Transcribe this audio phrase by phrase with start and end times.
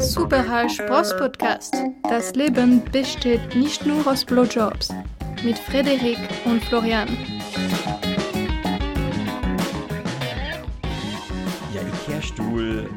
[0.00, 1.74] Super Spross Podcast.
[2.08, 4.90] Das Leben besteht nicht nur aus Blowjobs.
[5.42, 7.08] Mit Frederik und Florian.
[11.72, 12.88] Ja, Ikea-Stuhl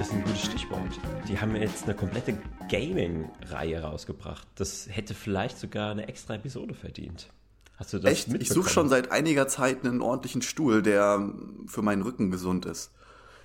[0.00, 1.00] ist ein gutes Stichwort.
[1.28, 2.38] Die haben jetzt eine komplette
[2.68, 4.46] Gaming-Reihe rausgebracht.
[4.54, 7.28] Das hätte vielleicht sogar eine extra Episode verdient.
[7.76, 8.34] Hast du das Echt?
[8.34, 11.32] Ich suche schon seit einiger Zeit einen ordentlichen Stuhl, der
[11.66, 12.90] für meinen Rücken gesund ist.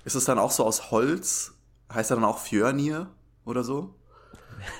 [0.04, 1.55] Ist es dann auch so aus Holz?
[1.92, 3.08] Heißt er dann auch Fjörnir
[3.44, 3.94] oder so?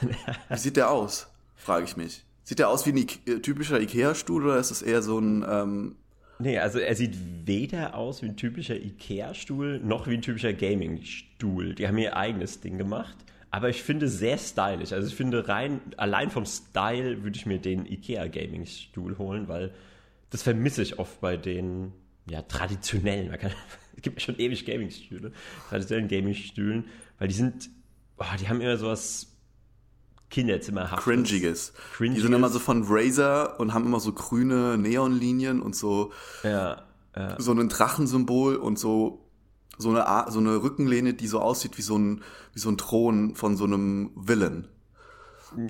[0.48, 1.28] Wie sieht der aus?
[1.54, 2.24] Frage ich mich.
[2.44, 3.06] Sieht der aus wie ein I
[3.40, 5.45] typischer Ikea-Stuhl oder ist es eher so ein.
[5.48, 5.96] Ähm
[6.38, 11.74] nee, also er sieht weder aus wie ein typischer Ikea-Stuhl noch wie ein typischer Gaming-Stuhl.
[11.74, 13.16] Die haben ihr eigenes Ding gemacht.
[13.50, 14.92] Aber ich finde sehr stylisch.
[14.92, 19.73] Also ich finde rein, allein vom Style würde ich mir den Ikea Gaming-Stuhl holen, weil
[20.30, 21.92] das vermisse ich oft bei den
[22.28, 23.52] ja, traditionellen, man kann,
[23.96, 25.32] es gibt schon ewig Gaming-Stühle,
[25.68, 26.84] traditionellen Gaming-Stühlen,
[27.18, 27.70] weil die sind,
[28.18, 29.37] oh, die haben immer sowas
[30.30, 31.04] Kinderzimmerhaftes.
[31.04, 31.73] Cringiges.
[31.95, 32.23] Cringiges.
[32.23, 36.12] Die sind immer so von Razer und haben immer so grüne Neonlinien und so,
[36.43, 36.82] ja,
[37.15, 37.40] ja.
[37.40, 39.26] so ein Drachensymbol und so,
[39.79, 43.35] so eine, so eine Rückenlehne, die so aussieht wie so ein, wie so ein Thron
[43.35, 44.68] von so einem Villain.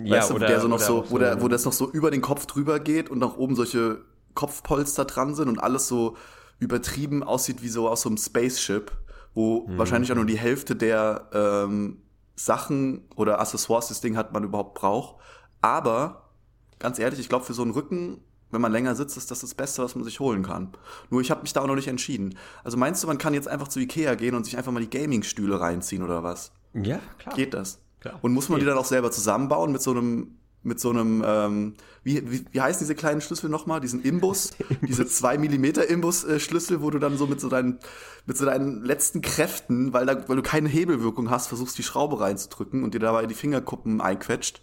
[0.02, 2.10] Ja, weißt du, oder, der so noch so, wo, der, wo das noch so über
[2.10, 4.00] den Kopf drüber geht und nach oben solche
[4.34, 6.16] Kopfpolster dran sind und alles so
[6.58, 8.92] übertrieben aussieht wie so aus so einem Spaceship,
[9.34, 9.78] wo mhm.
[9.78, 12.02] wahrscheinlich auch nur die Hälfte der ähm,
[12.34, 15.16] Sachen oder Accessoires das Ding hat, man überhaupt braucht.
[15.60, 16.30] Aber
[16.78, 19.54] ganz ehrlich, ich glaube, für so einen Rücken, wenn man länger sitzt, ist das das
[19.54, 20.72] Beste, was man sich holen kann.
[21.10, 22.36] Nur ich habe mich da auch noch nicht entschieden.
[22.62, 24.90] Also meinst du, man kann jetzt einfach zu Ikea gehen und sich einfach mal die
[24.90, 26.52] Gaming-Stühle reinziehen oder was?
[26.74, 27.34] Ja, klar.
[27.34, 27.80] Geht das?
[28.00, 28.18] Klar.
[28.22, 31.74] Und muss man die dann auch selber zusammenbauen mit so einem mit so einem, ähm,
[32.02, 33.80] wie, wie, wie heißen diese kleinen Schlüssel nochmal?
[33.80, 37.78] Diesen Imbus, diese 2 mm Imbus-Schlüssel, wo du dann so mit so deinen,
[38.26, 42.20] mit so deinen letzten Kräften, weil, da, weil du keine Hebelwirkung hast, versuchst die Schraube
[42.20, 44.60] reinzudrücken und dir dabei die Fingerkuppen einquetscht.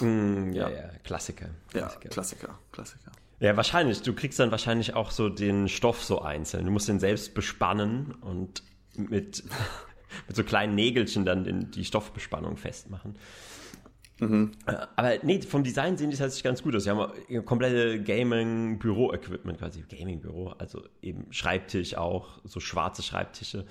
[0.00, 0.68] Mm, ja.
[0.68, 1.50] ja, ja, Klassiker.
[1.68, 2.04] Klassiker.
[2.04, 3.12] Ja, Klassiker, Klassiker.
[3.40, 4.00] Ja, wahrscheinlich.
[4.00, 6.64] Du kriegst dann wahrscheinlich auch so den Stoff so einzeln.
[6.64, 8.62] Du musst den selbst bespannen und
[8.96, 9.44] mit,
[10.26, 13.16] mit so kleinen Nägelchen dann den, die Stoffbespannung festmachen.
[14.20, 14.52] Mhm.
[14.64, 16.84] Aber nee, vom Design sehen die tatsächlich ganz gut aus.
[16.84, 19.82] Sie haben komplette Gaming-Büro-Equipment quasi.
[19.82, 23.66] Gaming-Büro, also eben Schreibtisch auch, so schwarze Schreibtische.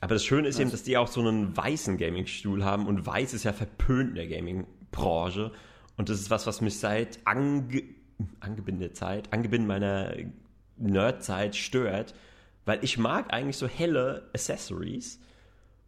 [0.00, 3.34] Aber das Schöne ist eben, dass die auch so einen weißen Gaming-Stuhl haben und weiß
[3.34, 5.50] ist ja verpönt in der Gaming-Branche.
[5.96, 7.82] Und das ist was, was mich seit ange
[8.38, 10.14] angebinde Zeit, angebinden meiner
[10.76, 12.14] Nerd-Zeit stört,
[12.64, 15.20] weil ich mag eigentlich so helle Accessories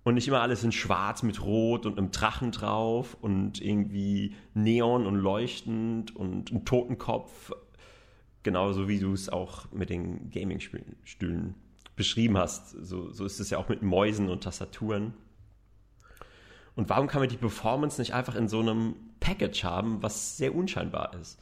[0.07, 5.05] und nicht immer alles in schwarz mit rot und einem Drachen drauf und irgendwie neon
[5.05, 7.51] und leuchtend und ein Totenkopf.
[8.45, 11.57] Genauso wie du es auch mit den Gaming-Stühlen
[11.97, 12.71] beschrieben hast.
[12.71, 15.13] So, so ist es ja auch mit Mäusen und Tastaturen.
[16.77, 20.55] Und warum kann man die Performance nicht einfach in so einem Package haben, was sehr
[20.55, 21.37] unscheinbar ist?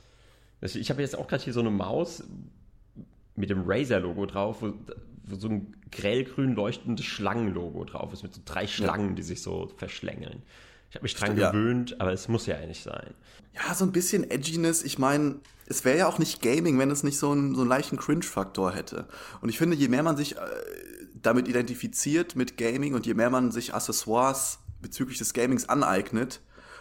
[0.63, 2.25] Also ich habe jetzt auch gerade hier so eine Maus
[3.37, 4.65] mit dem Razer-Logo drauf,
[5.39, 9.15] so ein grellgrün leuchtendes Schlangenlogo drauf ist, mit so drei Schlangen, ja.
[9.15, 10.43] die sich so verschlängeln.
[10.91, 11.51] Ich habe mich dran ja.
[11.51, 13.15] gewöhnt, aber es muss ja eigentlich sein.
[13.55, 14.83] Ja, so ein bisschen Edginess.
[14.83, 17.71] Ich meine, es wäre ja auch nicht Gaming, wenn es nicht so einen, so einen
[17.71, 19.09] leichten Cringe-Faktor hätte.
[19.41, 20.41] Und ich finde, je mehr man sich äh,
[21.15, 26.41] damit identifiziert mit Gaming und je mehr man sich Accessoires bezüglich des Gamings aneignet,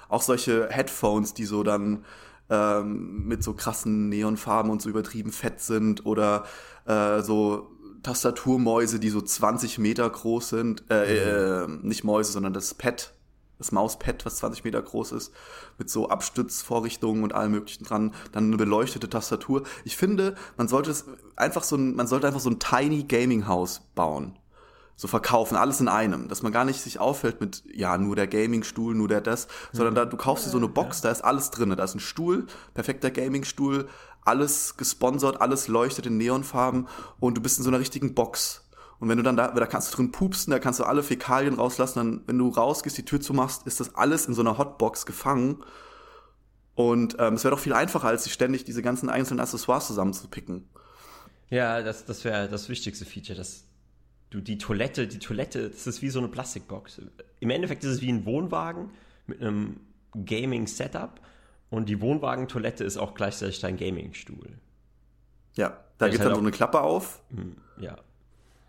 [0.09, 2.05] auch solche Headphones, die so dann
[2.49, 6.45] ähm, mit so krassen Neonfarben und so übertrieben fett sind oder
[6.85, 7.71] äh, so
[8.03, 11.81] Tastaturmäuse, die so 20 Meter groß sind, äh, mhm.
[11.83, 13.13] äh, nicht Mäuse, sondern das Pad,
[13.57, 15.33] das Mauspad, was 20 Meter groß ist,
[15.77, 19.63] mit so Abstützvorrichtungen und allem möglichen dran, dann eine beleuchtete Tastatur.
[19.85, 21.05] Ich finde, man sollte es
[21.35, 24.37] einfach so ein, man sollte einfach so ein Tiny Gaming House bauen.
[24.95, 28.27] So verkaufen, alles in einem, dass man gar nicht sich auffällt mit, ja, nur der
[28.27, 31.49] Gaming-Stuhl, nur der das, sondern da, du kaufst dir so eine Box, da ist alles
[31.49, 33.87] drin, da ist ein Stuhl, perfekter Gaming-Stuhl,
[34.25, 36.87] alles gesponsert, alles leuchtet in Neonfarben
[37.19, 38.63] und du bist in so einer richtigen Box.
[38.99, 41.55] Und wenn du dann da, da kannst du drin pupsen, da kannst du alle Fäkalien
[41.55, 45.05] rauslassen, dann, wenn du rausgehst, die Tür zumachst, ist das alles in so einer Hotbox
[45.05, 45.63] gefangen.
[46.75, 50.69] Und ähm, es wäre doch viel einfacher, als sich ständig diese ganzen einzelnen Accessoires zusammenzupicken.
[51.49, 53.65] Ja, das, das wäre das wichtigste Feature, dass
[54.29, 57.01] du die Toilette, die Toilette, das ist wie so eine Plastikbox.
[57.39, 58.89] Im Endeffekt ist es wie ein Wohnwagen
[59.27, 59.81] mit einem
[60.13, 61.19] Gaming-Setup
[61.73, 64.59] und die Wohnwagentoilette ist auch gleichzeitig dein Gaming-Stuhl.
[65.55, 67.23] Ja, da geht halt dann so eine Klappe auf.
[67.29, 67.97] Hm, ja.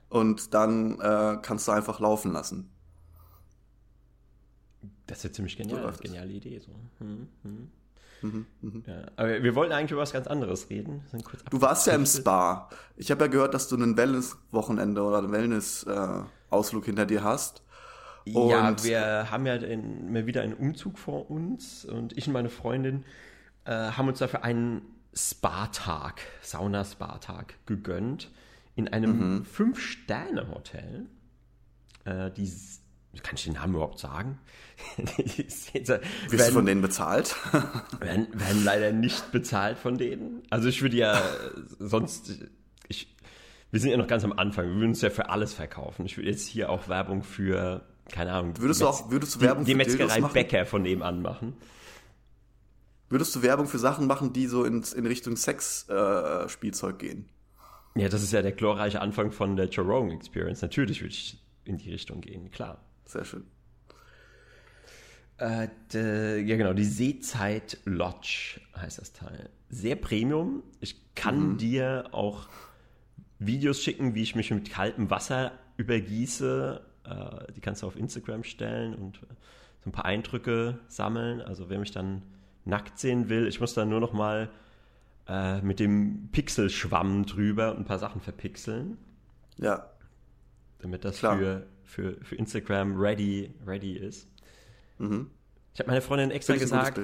[0.08, 2.70] Und dann äh, kannst du einfach laufen lassen.
[5.06, 5.92] Das ist ja ziemlich genial.
[5.92, 6.58] So geniale Idee.
[6.60, 6.72] So.
[7.00, 7.70] Hm, hm.
[8.22, 8.80] Mhm, mh.
[8.86, 11.04] ja, aber wir wollten eigentlich über was ganz anderes reden.
[11.50, 12.70] du warst ja im Spa.
[12.96, 17.63] Ich habe ja gehört, dass du ein Wellness-Wochenende oder einen Wellness-Ausflug hinter dir hast.
[18.24, 22.50] Ja, wir haben ja in, mal wieder einen Umzug vor uns und ich und meine
[22.50, 23.04] Freundin
[23.64, 24.82] äh, haben uns dafür einen
[25.14, 28.30] Spa-Tag, Sauna-Spa-Tag gegönnt
[28.76, 29.44] in einem mhm.
[29.44, 31.06] Fünf-Sterne-Hotel.
[32.04, 32.50] Äh, die
[33.22, 34.38] kann ich den Namen überhaupt sagen?
[34.96, 35.76] Wirst
[36.30, 37.36] du von denen bezahlt?
[38.00, 40.42] werden, werden leider nicht bezahlt von denen.
[40.50, 41.22] Also ich würde ja
[41.78, 42.32] sonst,
[42.88, 43.14] ich,
[43.70, 46.06] wir sind ja noch ganz am Anfang, wir würden uns ja für alles verkaufen.
[46.06, 49.64] Ich würde jetzt hier auch Werbung für, keine Ahnung, würdest du auch, würdest du Werbung
[49.64, 51.54] die, die Metzgerei Bäcker von nebenan machen?
[53.08, 57.28] Würdest du Werbung für Sachen machen, die so ins, in Richtung Sex-Spielzeug äh, gehen?
[57.94, 60.62] Ja, das ist ja der glorreiche Anfang von der Joe Rogan Experience.
[60.62, 62.84] Natürlich würde ich in die Richtung gehen, klar.
[63.04, 63.44] Sehr schön.
[65.36, 69.50] Äh, de, ja, genau, die Seezeit Lodge heißt das Teil.
[69.68, 70.62] Sehr Premium.
[70.80, 71.58] Ich kann mhm.
[71.58, 72.48] dir auch
[73.38, 76.84] Videos schicken, wie ich mich mit kaltem Wasser übergieße.
[77.04, 79.20] Äh, die kannst du auf Instagram stellen und
[79.82, 81.40] so ein paar Eindrücke sammeln.
[81.40, 82.22] Also, wer mich dann
[82.64, 84.50] nackt sehen will, ich muss dann nur noch mal
[85.28, 88.98] äh, mit dem Pixelschwamm drüber und ein paar Sachen verpixeln.
[89.56, 89.90] Ja.
[90.78, 94.28] Damit das für, für, für Instagram ready, ready ist.
[94.98, 95.30] Mhm.
[95.72, 97.00] Ich habe meiner Freundin extra gesagt,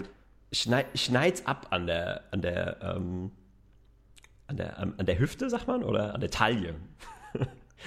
[0.52, 3.32] schneid, schneid's ab an der, an der, ähm,
[4.47, 6.75] an der, an der Hüfte, sagt man, oder an der Taille.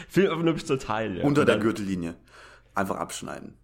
[0.09, 1.23] Film einfach nur bis zur Taille.
[1.23, 2.15] Unter der Gürtellinie.
[2.75, 3.57] Einfach abschneiden.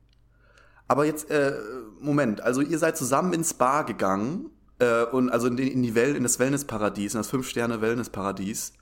[0.88, 1.54] Aber jetzt, äh,
[2.00, 4.50] Moment, also ihr seid zusammen ins Spa gegangen
[4.80, 8.74] äh, und also in, die, in die Welt, in das Wellnessparadies, in das Fünf-Sterne-Wellnessparadies.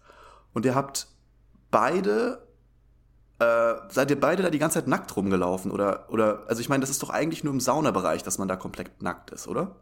[0.54, 1.08] Und ihr habt
[1.70, 2.48] beide
[3.40, 5.72] äh, seid ihr beide da die ganze Zeit nackt rumgelaufen?
[5.72, 8.56] Oder, oder also ich meine, das ist doch eigentlich nur im Saunabereich, dass man da
[8.56, 9.76] komplett nackt ist, oder?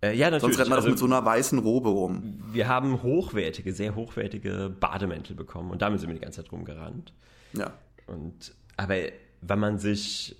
[0.00, 0.56] Äh, ja, natürlich.
[0.56, 2.40] Sonst rennt man also, doch mit so einer weißen Robe rum.
[2.52, 7.12] Wir haben hochwertige, sehr hochwertige Bademäntel bekommen und damit sind wir die ganze Zeit rumgerannt.
[7.52, 7.72] Ja.
[8.06, 8.96] Und, aber
[9.40, 10.36] wenn man sich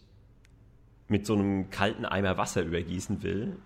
[1.09, 3.57] mit so einem kalten Eimer Wasser übergießen will,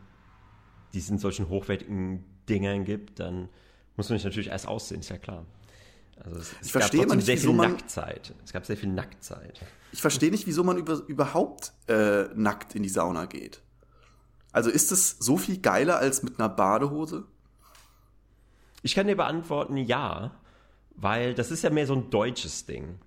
[0.95, 3.49] die es in solchen hochwertigen Dingern gibt, dann
[3.97, 5.45] muss man sich natürlich erst aussehen, ist ja klar.
[6.25, 8.35] Also es, ich verstehe nicht, sehr viel man, Nacktzeit.
[8.45, 9.61] Es gab sehr viel Nacktzeit.
[9.93, 13.61] Ich verstehe nicht, wieso man über, überhaupt äh, nackt in die Sauna geht.
[14.53, 17.25] Also ist es so viel geiler als mit einer Badehose?
[18.83, 20.33] Ich kann dir beantworten, ja,
[20.95, 22.99] weil das ist ja mehr so ein deutsches Ding.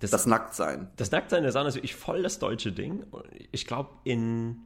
[0.00, 0.88] Das, das Nacktsein.
[0.96, 3.04] Das Nacktsein in der Sauna ist wirklich voll das deutsche Ding.
[3.52, 4.58] Ich glaube, in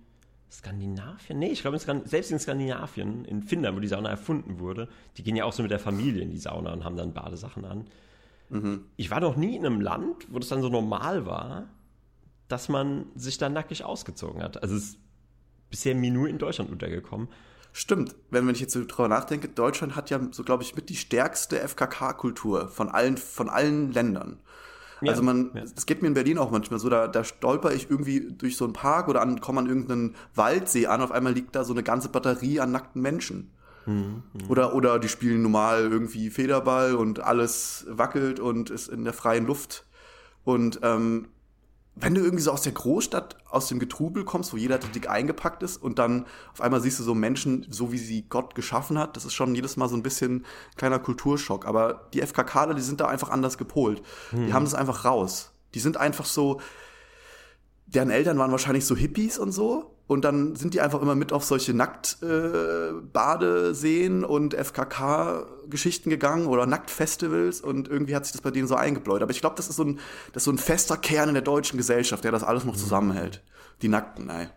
[0.52, 1.38] Skandinavien?
[1.38, 5.34] Nee, ich glaube, selbst in Skandinavien, in Finnland, wo die Sauna erfunden wurde, die gehen
[5.34, 7.86] ja auch so mit der Familie in die Sauna und haben dann Badesachen an.
[8.50, 8.84] Mhm.
[8.96, 11.68] Ich war noch nie in einem Land, wo das dann so normal war,
[12.48, 14.62] dass man sich dann nackig ausgezogen hat.
[14.62, 14.98] Also es ist
[15.72, 17.26] bisher mir nur in Deutschland untergekommen.
[17.72, 20.94] Stimmt, wenn ich jetzt so drüber nachdenke, Deutschland hat ja so, glaube ich, mit die
[20.94, 24.38] stärkste FKK-Kultur von allen, von allen Ländern.
[25.04, 25.64] Also man, ja.
[25.74, 28.64] das geht mir in Berlin auch manchmal so, da, da stolper ich irgendwie durch so
[28.64, 31.82] einen Park oder an, komme an irgendeinen Waldsee an, auf einmal liegt da so eine
[31.82, 33.50] ganze Batterie an nackten Menschen.
[33.86, 39.12] Mhm, oder, oder die spielen normal irgendwie Federball und alles wackelt und ist in der
[39.12, 39.86] freien Luft.
[40.44, 41.28] Und ähm,
[41.94, 45.62] wenn du irgendwie so aus der Großstadt, aus dem Getrubel kommst, wo jeder dick eingepackt
[45.62, 49.16] ist und dann auf einmal siehst du so Menschen, so wie sie Gott geschaffen hat,
[49.16, 50.46] das ist schon jedes Mal so ein bisschen
[50.76, 51.66] kleiner Kulturschock.
[51.66, 54.02] Aber die FKKler, die sind da einfach anders gepolt.
[54.30, 54.46] Hm.
[54.46, 55.52] Die haben das einfach raus.
[55.74, 56.60] Die sind einfach so,
[57.86, 59.94] deren Eltern waren wahrscheinlich so Hippies und so.
[60.12, 66.66] Und dann sind die einfach immer mit auf solche Nackt-Badeseen äh, und FKK-Geschichten gegangen oder
[66.66, 69.22] Nacktfestivals und irgendwie hat sich das bei denen so eingebläut.
[69.22, 70.00] Aber ich glaube, das ist so ein,
[70.32, 73.42] das ist so ein fester Kern in der deutschen Gesellschaft, der das alles noch zusammenhält.
[73.80, 74.48] Die Nackten, ey.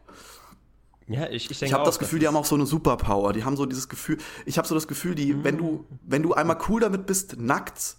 [1.08, 3.32] Ja, ich, ich denke Ich habe das Gefühl, die haben auch so eine Superpower.
[3.32, 5.44] Die haben so dieses Gefühl, ich habe so das Gefühl, die, mhm.
[5.44, 7.96] wenn du, wenn du einmal cool damit bist, nackt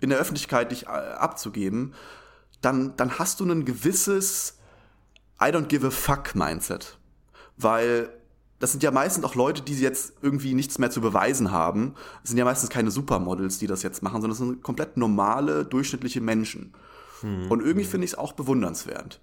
[0.00, 1.92] in der Öffentlichkeit dich äh, abzugeben,
[2.60, 4.55] dann, dann hast du ein gewisses
[5.40, 6.98] I don't give a fuck Mindset.
[7.56, 8.10] Weil
[8.58, 11.94] das sind ja meistens auch Leute, die jetzt irgendwie nichts mehr zu beweisen haben.
[12.22, 15.64] Das sind ja meistens keine Supermodels, die das jetzt machen, sondern das sind komplett normale,
[15.64, 16.72] durchschnittliche Menschen.
[17.20, 17.50] Hm.
[17.50, 19.20] Und irgendwie finde ich es auch bewundernswert,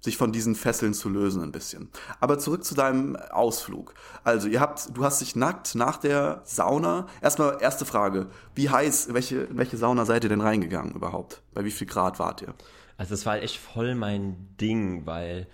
[0.00, 1.90] sich von diesen Fesseln zu lösen ein bisschen.
[2.18, 3.94] Aber zurück zu deinem Ausflug.
[4.24, 7.06] Also, ihr habt, du hast dich nackt nach der Sauna.
[7.20, 11.42] Erstmal erste Frage: Wie heiß, welche, in welche Sauna seid ihr denn reingegangen überhaupt?
[11.54, 12.54] Bei wie viel Grad wart ihr?
[13.00, 15.46] Also es war echt voll mein Ding, weil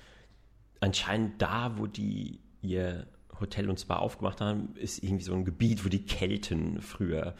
[0.80, 3.06] anscheinend da, wo die ihr
[3.38, 7.36] Hotel und Spa aufgemacht haben, ist irgendwie so ein Gebiet, wo die Kelten früher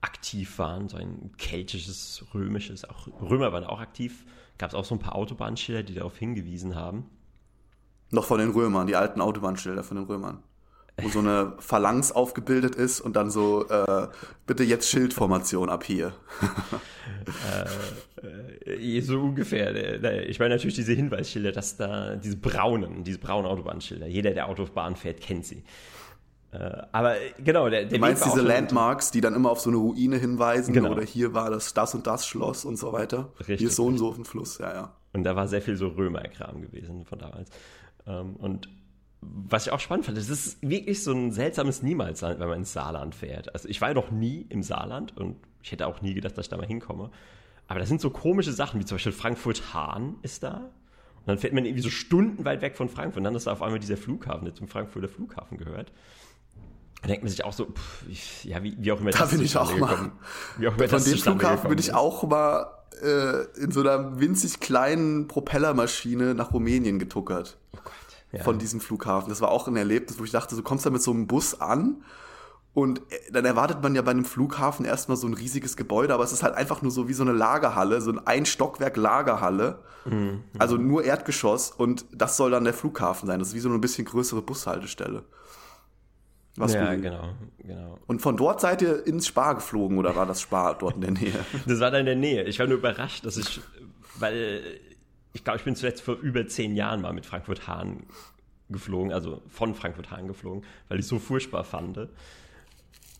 [0.00, 4.24] aktiv waren, so ein keltisches, römisches, auch Römer waren auch aktiv.
[4.56, 7.10] Gab es auch so ein paar Autobahnschilder, die darauf hingewiesen haben.
[8.08, 10.42] Noch von den Römern, die alten Autobahnschilder von den Römern.
[11.00, 14.08] Wo so eine Phalanx aufgebildet ist und dann so, äh,
[14.46, 16.12] bitte jetzt Schildformation ab hier.
[18.64, 20.28] äh, so ungefähr.
[20.28, 24.96] Ich meine natürlich diese Hinweisschilder, dass da diese braunen, diese braunen Autobahnschilder, jeder, der Autobahn
[24.96, 25.64] fährt, kennt sie.
[26.52, 29.78] Äh, aber genau, der, der Du meinst diese Landmarks, die dann immer auf so eine
[29.78, 30.90] Ruine hinweisen Genau.
[30.92, 33.30] oder hier war das das und das Schloss und so weiter.
[33.40, 34.92] Richtig, hier ist so und so ein Fluss, ja, ja.
[35.14, 37.48] Und da war sehr viel so Römerkram gewesen von damals.
[38.06, 38.68] Ähm, Und
[39.22, 42.72] was ich auch spannend fand, das ist wirklich so ein seltsames Niemalsland, wenn man ins
[42.72, 43.54] Saarland fährt.
[43.54, 46.46] Also ich war ja noch nie im Saarland und ich hätte auch nie gedacht, dass
[46.46, 47.10] ich da mal hinkomme.
[47.68, 50.54] Aber da sind so komische Sachen, wie zum Beispiel Frankfurt-Hahn ist da.
[51.20, 53.18] Und dann fährt man irgendwie so stundenweit weg von Frankfurt.
[53.18, 55.92] Und dann ist da auf einmal dieser Flughafen, der zum Frankfurter Flughafen gehört.
[57.00, 59.40] Da denkt man sich auch so, pff, wie- ja, wie, wie auch immer Da bin
[59.40, 59.90] ich auch mal.
[59.90, 60.12] gekommen-
[60.58, 62.66] Wie auch immer Von das dem Flughafen bin ich auch mal
[63.02, 67.56] äh, in so einer winzig kleinen Propellermaschine nach Rumänien getuckert.
[68.32, 68.42] Ja.
[68.42, 69.28] Von diesem Flughafen.
[69.28, 71.60] Das war auch ein Erlebnis, wo ich dachte, du kommst da mit so einem Bus
[71.60, 72.02] an
[72.74, 76.24] und äh, dann erwartet man ja bei einem Flughafen erstmal so ein riesiges Gebäude, aber
[76.24, 79.80] es ist halt einfach nur so wie so eine Lagerhalle, so ein Ein-Stockwerk Lagerhalle.
[80.04, 80.44] Mhm.
[80.58, 83.38] Also nur Erdgeschoss und das soll dann der Flughafen sein.
[83.38, 85.24] Das ist wie so eine bisschen größere Bushaltestelle.
[86.56, 87.98] Was ja, genau, genau.
[88.06, 91.10] Und von dort seid ihr ins Spar geflogen oder war das Spar dort in der
[91.12, 91.46] Nähe?
[91.66, 92.44] Das war da in der Nähe.
[92.44, 93.60] Ich war nur überrascht, dass ich,
[94.18, 94.80] weil
[95.32, 98.04] ich glaube, ich bin zuletzt vor über zehn Jahren mal mit Frankfurt Hahn
[98.68, 102.08] geflogen, also von Frankfurt Hahn geflogen, weil ich es so furchtbar fand,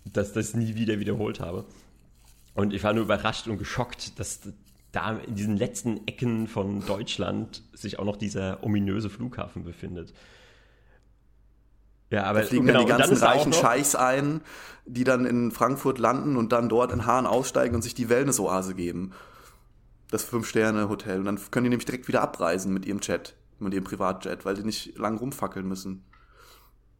[0.04, 1.64] dass das nie wieder wiederholt habe.
[2.54, 4.40] Und ich war nur überrascht und geschockt, dass
[4.92, 10.12] da in diesen letzten Ecken von Deutschland sich auch noch dieser ominöse Flughafen befindet.
[12.10, 14.42] Ja, aber Da fliegen genau, dann die ganzen ist da auch reichen Scheichs ein,
[14.84, 18.74] die dann in Frankfurt landen und dann dort in Hahn aussteigen und sich die Wellness-Oase
[18.74, 19.12] geben.
[20.12, 21.20] Das Fünf-Sterne-Hotel.
[21.20, 24.54] Und dann können die nämlich direkt wieder abreisen mit ihrem Jet, mit ihrem Privatjet, weil
[24.54, 26.04] die nicht lang rumfackeln müssen.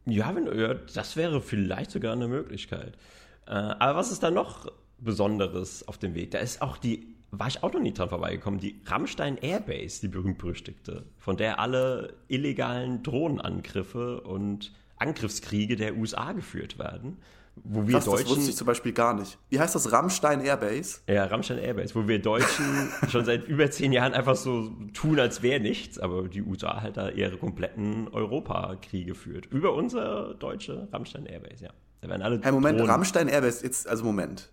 [0.05, 2.97] Ja, wenn, ja, das wäre vielleicht sogar eine Möglichkeit.
[3.45, 6.31] Äh, aber was ist da noch Besonderes auf dem Weg?
[6.31, 10.07] Da ist auch die, war ich auch noch nie dran vorbeigekommen, die Rammstein Airbase, die
[10.07, 17.17] berühmt-berüchtigte, von der alle illegalen Drohnenangriffe und Angriffskriege der USA geführt werden.
[17.55, 18.29] Wo wir Das, das Deutschen.
[18.37, 19.37] wusste ich zum Beispiel gar nicht.
[19.49, 19.91] Wie heißt das?
[19.91, 21.01] Rammstein Airbase?
[21.07, 22.65] Ja, Rammstein Airbase, wo wir Deutschen
[23.09, 26.97] schon seit über zehn Jahren einfach so tun, als wäre nichts, aber die USA halt
[26.97, 29.45] da ihre kompletten Europakriege führt.
[29.47, 31.69] Über unsere deutsche Rammstein Airbase, ja.
[32.01, 34.51] Da werden alle Hey, Moment, Drohnen- Rammstein Airbase, jetzt, also Moment.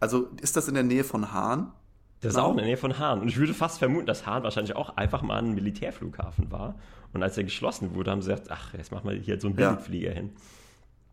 [0.00, 1.72] Also ist das in der Nähe von Hahn?
[2.20, 3.20] Das ist auch in der Nähe von Hahn.
[3.20, 6.76] Und ich würde fast vermuten, dass Hahn wahrscheinlich auch einfach mal ein Militärflughafen war.
[7.12, 9.58] Und als er geschlossen wurde, haben sie gesagt, ach, jetzt machen wir hier so einen
[9.58, 9.70] Ja.
[9.70, 10.30] Billigflieger hin.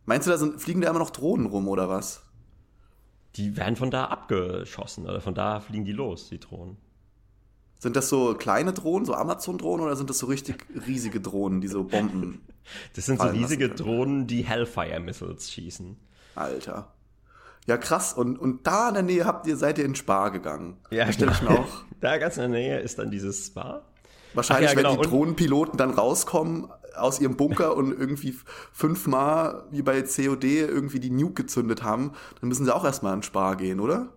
[0.06, 2.22] Meinst du, da sind, fliegen da immer noch Drohnen rum oder was?
[3.36, 6.78] Die werden von da abgeschossen oder von da fliegen die los, die Drohnen.
[7.80, 11.68] Sind das so kleine Drohnen, so Amazon-Drohnen oder sind das so richtig riesige Drohnen, die
[11.68, 12.42] so Bomben?
[12.96, 13.70] Das sind so riesige.
[13.70, 15.98] Drohnen, die Hellfire-Missiles schießen.
[16.34, 16.96] Alter.
[17.68, 18.12] Ja, krass.
[18.14, 20.78] Und, und da in der Nähe habt ihr, seid ihr in Spar gegangen.
[20.90, 21.60] Ja, mir genau.
[21.60, 21.68] auch.
[22.02, 23.84] Da ganz in der Nähe ist dann dieses Spa.
[24.34, 24.96] Wahrscheinlich, Ach ja, genau.
[24.96, 28.36] wenn die Drohnenpiloten dann rauskommen aus ihrem Bunker und irgendwie
[28.72, 33.24] fünfmal, wie bei COD, irgendwie die Nuke gezündet haben, dann müssen sie auch erstmal in
[33.24, 34.14] Spar gehen, oder?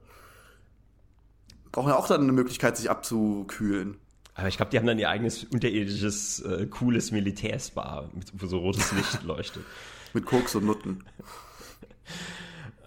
[1.73, 3.99] Brauchen ja auch dann eine Möglichkeit, sich abzukühlen.
[4.35, 8.92] Aber ich glaube, die haben dann ihr eigenes unterirdisches, äh, cooles Militärspa, wo so rotes
[8.92, 9.64] Licht leuchtet.
[10.14, 11.04] Mit Koks und Nutten.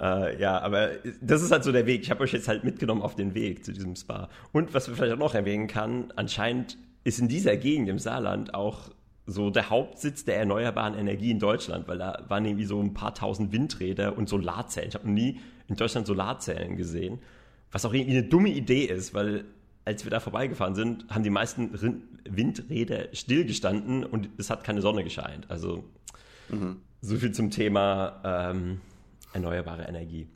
[0.01, 2.01] Äh, ja, aber das ist halt so der Weg.
[2.01, 4.29] Ich habe euch jetzt halt mitgenommen auf den Weg zu diesem Spa.
[4.51, 8.55] Und was wir vielleicht auch noch erwähnen kann, anscheinend ist in dieser Gegend im Saarland
[8.55, 8.89] auch
[9.25, 13.13] so der Hauptsitz der erneuerbaren Energie in Deutschland, weil da waren irgendwie so ein paar
[13.13, 14.89] tausend Windräder und Solarzellen.
[14.89, 17.19] Ich habe noch nie in Deutschland Solarzellen gesehen,
[17.71, 19.45] was auch irgendwie eine dumme Idee ist, weil
[19.85, 21.71] als wir da vorbeigefahren sind, haben die meisten
[22.25, 25.49] Windräder stillgestanden und es hat keine Sonne gescheint.
[25.49, 25.83] Also
[27.01, 28.81] so viel zum Thema ähm,
[29.33, 30.27] erneuerbare Energie.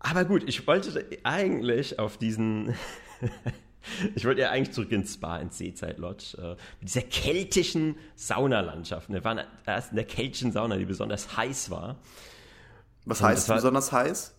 [0.00, 2.74] Aber gut, ich wollte eigentlich auf diesen.
[4.14, 6.50] ich wollte ja eigentlich zurück ins Spa, ins Seezeit Lodge, äh,
[6.80, 9.08] mit dieser keltischen Saunalandschaft.
[9.10, 11.96] Wir waren erst in der keltischen Sauna, die besonders heiß war.
[13.04, 14.34] Was Und heißt war- besonders heiß?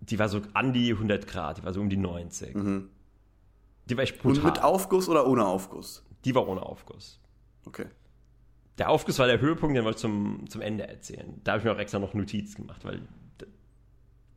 [0.00, 2.54] Die war so an die 100 Grad, die war so um die 90.
[3.86, 4.44] Die war echt Und brutal.
[4.52, 6.04] mit Aufguss oder ohne Aufguss?
[6.24, 7.18] die war ohne Aufguss.
[7.66, 7.86] Okay.
[8.78, 11.40] Der Aufguss war der Höhepunkt, den wollte ich zum, zum Ende erzählen.
[11.44, 13.00] Da habe ich mir auch extra noch Notiz gemacht, weil
[13.40, 13.46] d-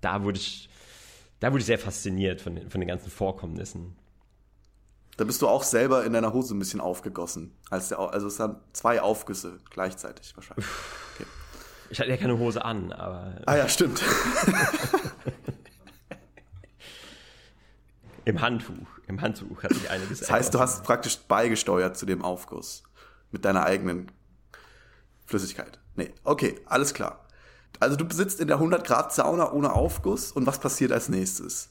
[0.02, 0.70] da wurde ich,
[1.40, 3.96] da wurde ich sehr fasziniert von den, von den ganzen Vorkommnissen.
[5.18, 7.56] Da bist du auch selber in deiner Hose ein bisschen aufgegossen.
[7.70, 10.66] Als der, Au- also es waren zwei Aufgüsse gleichzeitig wahrscheinlich.
[11.90, 14.02] Ich hatte ja keine Hose an, aber Ah ja, stimmt.
[18.26, 22.24] im Handtuch, im Handtuch hat sich einiges Das heißt, du hast praktisch beigesteuert zu dem
[22.24, 22.84] Aufguss.
[23.32, 24.12] Mit deiner eigenen
[25.26, 25.80] Flüssigkeit.
[25.96, 27.28] Nee, okay, alles klar.
[27.80, 31.70] Also du sitzt in der 100 Grad Sauna ohne Aufguss und was passiert als nächstes?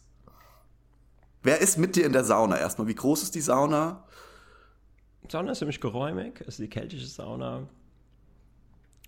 [1.42, 2.86] Wer ist mit dir in der Sauna erstmal?
[2.86, 4.04] Wie groß ist die Sauna?
[5.28, 7.68] Sauna ist ziemlich geräumig, ist die keltische Sauna.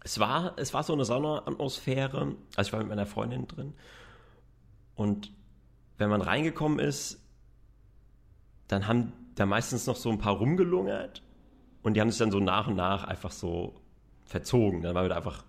[0.02, 3.72] Es war, es war so eine Saunaatmosphäre, also ich war mit meiner Freundin drin
[4.94, 5.32] und
[5.96, 7.20] wenn man reingekommen ist,
[8.68, 11.22] dann haben da meistens noch so ein paar rumgelungert
[11.82, 13.80] und die haben sich dann so nach und nach einfach so
[14.24, 14.82] verzogen.
[14.82, 15.44] Dann waren wir da einfach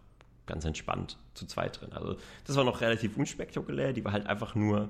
[0.46, 1.94] ganz entspannt zu zweit drin.
[1.94, 4.90] Also das war noch relativ unspektakulär, die war halt einfach nur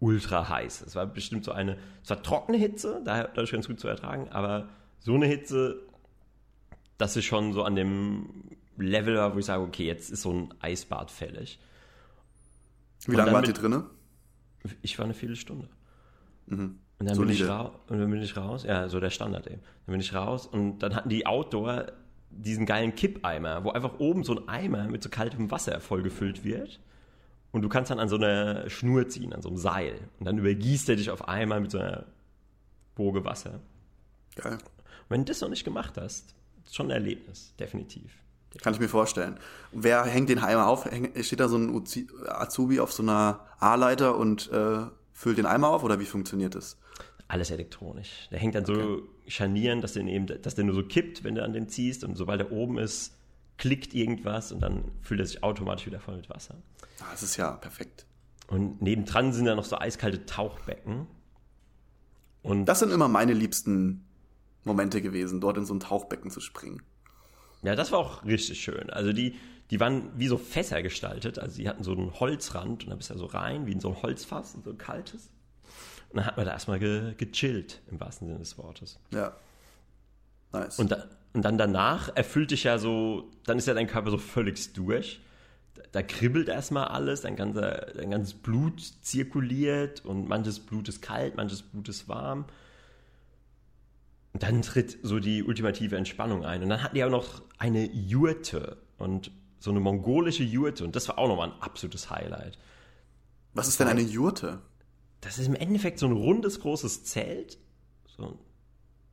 [0.00, 0.82] ultra heiß.
[0.82, 4.68] Es war bestimmt so eine, es war trockene Hitze, dadurch ganz gut zu ertragen, aber
[5.00, 5.82] so eine Hitze,
[6.98, 10.32] dass es schon so an dem Level war, wo ich sage, okay, jetzt ist so
[10.32, 11.58] ein Eisbad fällig.
[13.06, 13.84] Wie lange wart ihr drinne?
[14.82, 15.68] Ich war eine Viertelstunde.
[16.46, 16.78] Mhm.
[16.98, 19.60] Und dann, bin ich raus, und dann bin ich raus, ja, so der Standard eben.
[19.84, 21.92] Dann bin ich raus und dann hatten die Outdoor
[22.30, 26.80] diesen geilen Kippeimer, wo einfach oben so ein Eimer mit so kaltem Wasser vollgefüllt wird.
[27.56, 30.10] Und du kannst dann an so einer Schnur ziehen, an so einem Seil.
[30.18, 32.04] Und dann übergießt er dich auf einmal mit so einer
[32.94, 33.60] Boge Wasser.
[34.34, 34.52] Geil.
[34.52, 34.60] Und
[35.08, 36.34] wenn du das noch nicht gemacht hast,
[36.66, 38.12] ist schon ein Erlebnis, definitiv.
[38.60, 39.38] Kann ich mir vorstellen.
[39.72, 40.86] Wer hängt den Eimer auf?
[41.22, 41.82] Steht da so ein
[42.26, 44.80] Azubi auf so einer A-Leiter und äh,
[45.14, 46.76] füllt den Eimer auf oder wie funktioniert das?
[47.26, 48.28] Alles elektronisch.
[48.30, 49.02] Der hängt dann so okay.
[49.28, 52.16] Scharnieren, dass, den eben, dass der nur so kippt, wenn du an dem ziehst und
[52.16, 53.15] sobald er oben ist,
[53.58, 56.56] klickt irgendwas und dann füllt er sich automatisch wieder voll mit Wasser.
[57.00, 58.06] Ah, das ist ja perfekt.
[58.48, 61.06] Und nebendran sind da noch so eiskalte Tauchbecken.
[62.42, 64.04] Und das sind immer meine liebsten
[64.64, 66.82] Momente gewesen, dort in so ein Tauchbecken zu springen.
[67.62, 68.90] Ja, das war auch richtig schön.
[68.90, 69.34] Also die,
[69.70, 71.38] die waren wie so Fässer gestaltet.
[71.38, 73.80] Also die hatten so einen Holzrand und da bist du ja so rein, wie in
[73.80, 75.30] so ein Holzfass, so ein kaltes.
[76.10, 79.00] Und dann hat man da erstmal ge gechillt, im wahrsten Sinne des Wortes.
[79.10, 79.34] Ja.
[80.52, 80.78] Nice.
[80.78, 81.06] Und, da,
[81.36, 85.20] und dann danach erfüllt dich ja so, dann ist ja dein Körper so völlig durch.
[85.74, 91.02] Da, da kribbelt erstmal alles, dein, ganzer, dein ganzes Blut zirkuliert und manches Blut ist
[91.02, 92.46] kalt, manches Blut ist warm.
[94.32, 96.62] Und dann tritt so die ultimative Entspannung ein.
[96.62, 100.84] Und dann hatten die auch noch eine Jurte und so eine mongolische Jurte.
[100.84, 102.56] Und das war auch nochmal ein absolutes Highlight.
[103.52, 104.60] Was ist denn eine Jurte?
[105.20, 107.58] Das ist im Endeffekt so ein rundes, großes Zelt.
[108.16, 108.38] So ein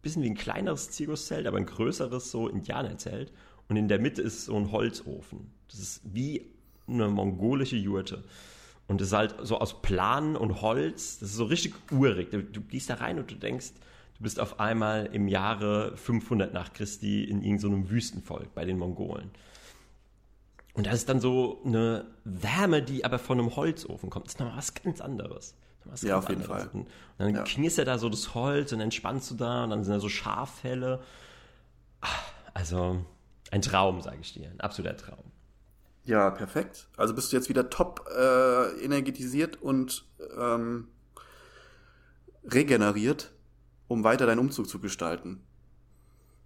[0.03, 3.31] bisschen wie ein kleineres Zirkuszelt, aber ein größeres so Indianerzelt.
[3.67, 5.51] Und in der Mitte ist so ein Holzofen.
[5.69, 6.51] Das ist wie
[6.87, 8.23] eine mongolische Jurte.
[8.87, 11.19] Und das ist halt so aus Planen und Holz.
[11.19, 12.29] Das ist so richtig urig.
[12.31, 13.71] Du, du gehst da rein und du denkst,
[14.17, 18.77] du bist auf einmal im Jahre 500 nach Christi in irgendeinem so Wüstenvolk bei den
[18.77, 19.31] Mongolen.
[20.73, 24.25] Und das ist dann so eine Wärme, die aber von einem Holzofen kommt.
[24.25, 25.55] Das ist nochmal was ganz anderes.
[26.01, 26.43] Ja, auf jeden.
[26.43, 26.69] Fall.
[26.73, 27.43] Und dann ja.
[27.43, 31.01] knistert da so das Holz und entspannst du da und dann sind da so Schaffelle.
[32.53, 33.03] Also
[33.51, 34.49] ein Traum, sage ich dir.
[34.49, 35.31] Ein absoluter Traum.
[36.05, 36.87] Ja, perfekt.
[36.97, 40.05] Also bist du jetzt wieder top äh, energetisiert und
[40.37, 40.87] ähm,
[42.43, 43.31] regeneriert
[43.93, 45.43] um weiter deinen Umzug zu gestalten.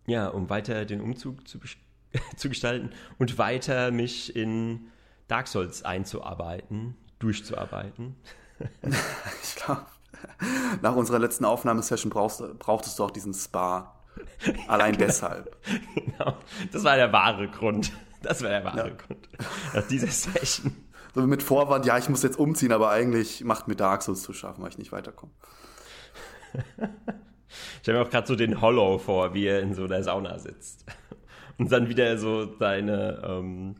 [0.05, 1.59] Ja, um weiter den Umzug zu,
[2.35, 4.87] zu gestalten und weiter mich in
[5.27, 8.15] Dark Souls einzuarbeiten, durchzuarbeiten.
[9.43, 9.85] ich glaube,
[10.81, 13.93] nach unserer letzten Aufnahmesession brauchst, brauchtest du auch diesen Spa.
[14.67, 15.07] Allein ja, genau.
[15.07, 15.57] deshalb.
[15.95, 16.37] Genau.
[16.71, 17.91] Das war der wahre Grund.
[18.21, 18.95] Das war der wahre ja.
[18.95, 19.29] Grund.
[19.73, 20.75] Nach dieser Session.
[21.13, 24.33] So mit Vorwand, ja, ich muss jetzt umziehen, aber eigentlich macht mir Dark Souls zu
[24.33, 25.31] schaffen, weil ich nicht weiterkomme.
[27.49, 30.37] Ich stelle mir auch gerade so den Hollow vor, wie er in so der Sauna
[30.37, 30.85] sitzt.
[31.57, 33.75] Und dann wieder so seine, ähm,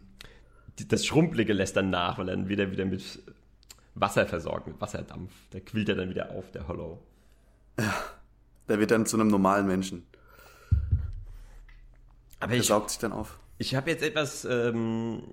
[0.87, 3.21] das Schrumpelige lässt dann nach, weil dann wieder wieder mit
[3.99, 5.31] Wasser versorgt, mit Wasserdampf.
[5.51, 6.99] Da quillt er dann wieder auf, der Hollow.
[7.79, 7.93] Ja,
[8.67, 10.05] der wird dann zu einem normalen Menschen.
[12.39, 13.39] Aber der ich, saugt sich dann auf.
[13.57, 15.23] Ich habe jetzt etwas ähm,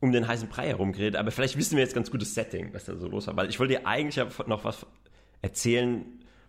[0.00, 2.84] um den heißen Brei herum geredet, aber vielleicht wissen wir jetzt ganz gutes Setting, was
[2.84, 3.36] da so los war.
[3.36, 4.86] Weil ich wollte dir eigentlich noch was
[5.42, 6.04] erzählen,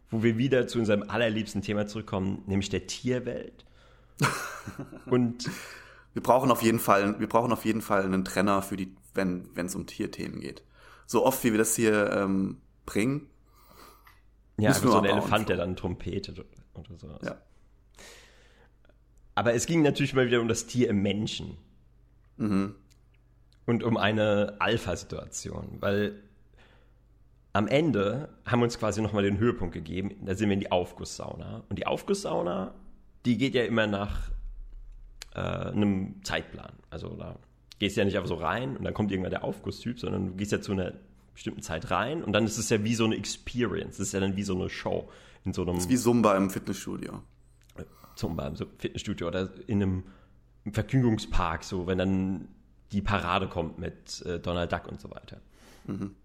[0.09, 3.65] wo wir wieder zu unserem allerliebsten Thema zurückkommen, nämlich der Tierwelt.
[5.05, 5.49] Und
[6.13, 9.49] wir brauchen auf jeden Fall, wir brauchen auf jeden Fall einen Trenner für die, wenn
[9.55, 10.63] wenn es um Tierthemen geht.
[11.05, 13.29] So oft wie wir das hier ähm, bringen.
[14.57, 16.39] Ja, einfach so ein Elefant, der dann trompetet
[16.73, 17.21] oder sowas.
[17.23, 17.37] Ja.
[19.35, 21.57] Aber es ging natürlich mal wieder um das Tier im Menschen.
[22.37, 22.75] Mhm.
[23.65, 26.21] Und um eine Alpha-Situation, weil
[27.51, 30.15] am Ende haben wir uns quasi nochmal den Höhepunkt gegeben.
[30.25, 31.63] Da sind wir in die Aufgusssauna.
[31.69, 32.75] Und die Aufgusssauna,
[33.25, 34.29] die geht ja immer nach
[35.33, 36.73] äh, einem Zeitplan.
[36.89, 37.39] Also da
[37.79, 40.51] gehst ja nicht einfach so rein und dann kommt irgendwann der Aufgusstyp, sondern du gehst
[40.51, 40.93] ja zu einer
[41.33, 43.97] bestimmten Zeit rein und dann ist es ja wie so eine Experience.
[43.97, 45.09] Das ist ja dann wie so eine Show.
[45.43, 47.21] In so einem, das ist wie Zumba im Fitnessstudio.
[48.15, 50.03] Zumba im Fitnessstudio oder in einem
[50.71, 52.47] Vergnügungspark, so, wenn dann
[52.91, 55.41] die Parade kommt mit äh, Donald Duck und so weiter.
[55.85, 56.15] Mhm.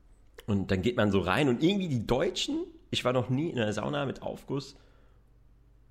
[0.47, 3.59] Und dann geht man so rein und irgendwie die Deutschen, ich war noch nie in
[3.59, 4.77] einer Sauna mit Aufguss,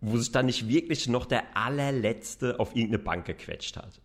[0.02, 4.02] wo sich dann nicht wirklich noch der allerletzte auf irgendeine Bank gequetscht hat.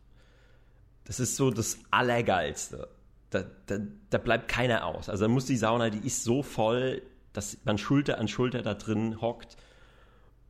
[1.05, 2.89] Das ist so das Allergeilste.
[3.31, 3.79] Da, da,
[4.11, 5.09] da bleibt keiner aus.
[5.09, 8.75] Also da muss die Sauna, die ist so voll, dass man Schulter an Schulter da
[8.75, 9.57] drin hockt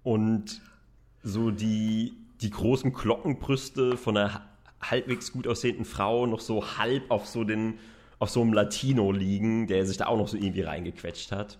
[0.02, 0.60] und
[1.22, 4.42] so die, die großen Glockenbrüste von einer
[4.82, 7.78] halbwegs gut aussehenden Frau noch so halb auf so den
[8.18, 11.58] auf so einem Latino liegen, der sich da auch noch so irgendwie reingequetscht hat.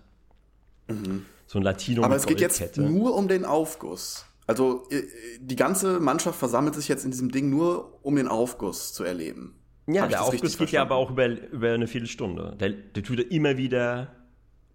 [0.87, 1.25] Mhm.
[1.47, 4.25] So ein Latino Aber es geht jetzt nur um den Aufguss.
[4.47, 5.03] Also äh,
[5.39, 9.55] die ganze Mannschaft versammelt sich jetzt in diesem Ding nur, um den Aufguss zu erleben.
[9.87, 12.55] Ja, Hab der Aufguss geht ja aber auch über, über eine Viertelstunde.
[12.59, 14.11] Der, der tut er immer wieder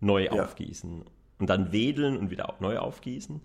[0.01, 0.33] neu ja.
[0.33, 1.05] aufgießen.
[1.39, 3.41] Und dann wedeln und wieder neu aufgießen.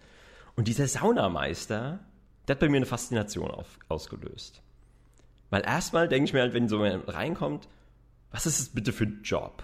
[0.56, 2.00] Und dieser Saunameister,
[2.48, 4.62] der hat bei mir eine Faszination auf, ausgelöst.
[5.50, 7.68] Weil erstmal denke ich mir halt, wenn so jemand reinkommt,
[8.32, 9.64] was ist das bitte für ein Job?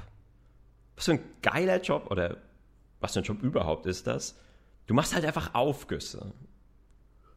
[0.96, 2.38] Was für ein geiler Job oder
[3.00, 4.40] was für ein Job überhaupt ist das?
[4.88, 6.34] Du machst halt einfach Aufgüsse.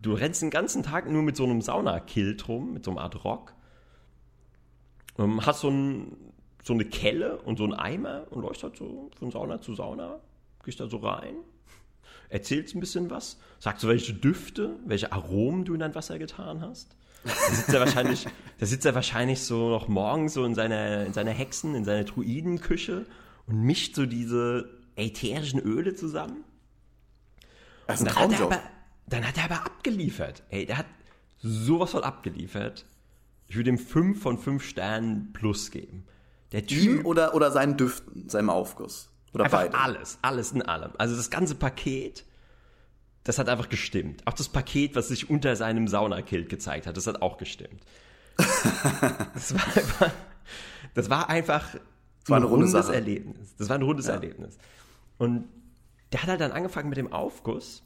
[0.04, 3.24] Du rennst den ganzen Tag nur mit so einem Saunakilt rum, mit so einer Art
[3.24, 3.54] Rock.
[5.18, 6.14] Ähm, hast so, ein,
[6.62, 10.20] so eine Kelle und so einen Eimer und läufst halt so von Sauna zu Sauna.
[10.62, 11.36] Gehst da so rein,
[12.28, 16.60] erzählst ein bisschen was, sagst so, welche Düfte, welche Aromen du in dein Wasser getan
[16.60, 16.94] hast.
[17.24, 18.26] Da sitzt er wahrscheinlich,
[18.58, 22.04] da sitzt er wahrscheinlich so noch morgens so in seiner, in seiner Hexen, in seiner
[22.04, 23.06] Druidenküche
[23.46, 26.44] und mischt so diese ätherischen Öle zusammen.
[27.86, 28.54] Das ist ein Traumjob.
[29.06, 30.42] Dann hat er aber abgeliefert.
[30.50, 30.86] Ey, der hat
[31.38, 32.86] sowas von abgeliefert.
[33.46, 36.04] Ich würde ihm fünf von fünf Sternen plus geben.
[36.52, 39.10] Der typ, Ihm oder, oder seinen Düften, seinem Aufguss?
[39.32, 39.78] Oder einfach beide?
[39.78, 40.92] alles, alles in allem.
[40.96, 42.24] Also das ganze Paket
[43.24, 44.22] das hat einfach gestimmt.
[44.26, 47.82] Auch das Paket, was sich unter seinem Saunakilt gezeigt hat, das hat auch gestimmt.
[48.36, 50.12] das, war einfach,
[50.92, 51.74] das war einfach
[52.20, 52.94] das war ein rundes Sache.
[52.94, 53.56] Erlebnis.
[53.56, 54.14] Das war ein rundes ja.
[54.14, 54.58] Erlebnis.
[55.16, 55.48] Und
[56.12, 57.82] der hat halt dann angefangen mit dem Aufguss.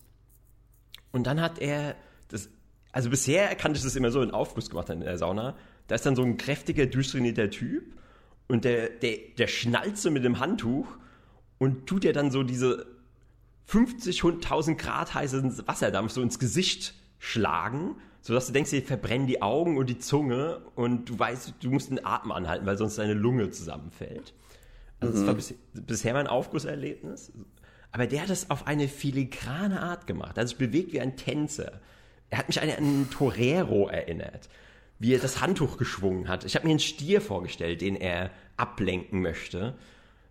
[1.13, 1.97] Und dann hat er
[2.29, 2.49] das,
[2.93, 5.57] also bisher kannte ich das immer so in Aufguss gemacht in der Sauna.
[5.87, 7.85] Da ist dann so ein kräftiger, durchtrainierter Typ
[8.47, 10.87] und der, der, der schnallt so mit dem Handtuch
[11.59, 12.87] und tut ja dann so diese
[13.69, 19.77] 50.000 Grad heißen Wasserdampf so ins Gesicht schlagen, sodass du denkst, dir verbrennen die Augen
[19.77, 23.51] und die Zunge und du weißt, du musst den Atem anhalten, weil sonst deine Lunge
[23.51, 24.33] zusammenfällt.
[25.01, 25.19] Also mhm.
[25.19, 27.33] das war bis, bisher mein Aufgusserlebnis.
[27.99, 30.39] Aber der hat das auf eine filigrane Art gemacht.
[30.39, 31.81] Hat sich bewegt wie ein Tänzer.
[32.31, 34.49] Er hat mich an einen Torero erinnert,
[35.01, 36.45] wie er das Handtuch geschwungen hat.
[36.45, 39.77] Ich habe mir einen Stier vorgestellt, den er ablenken möchte.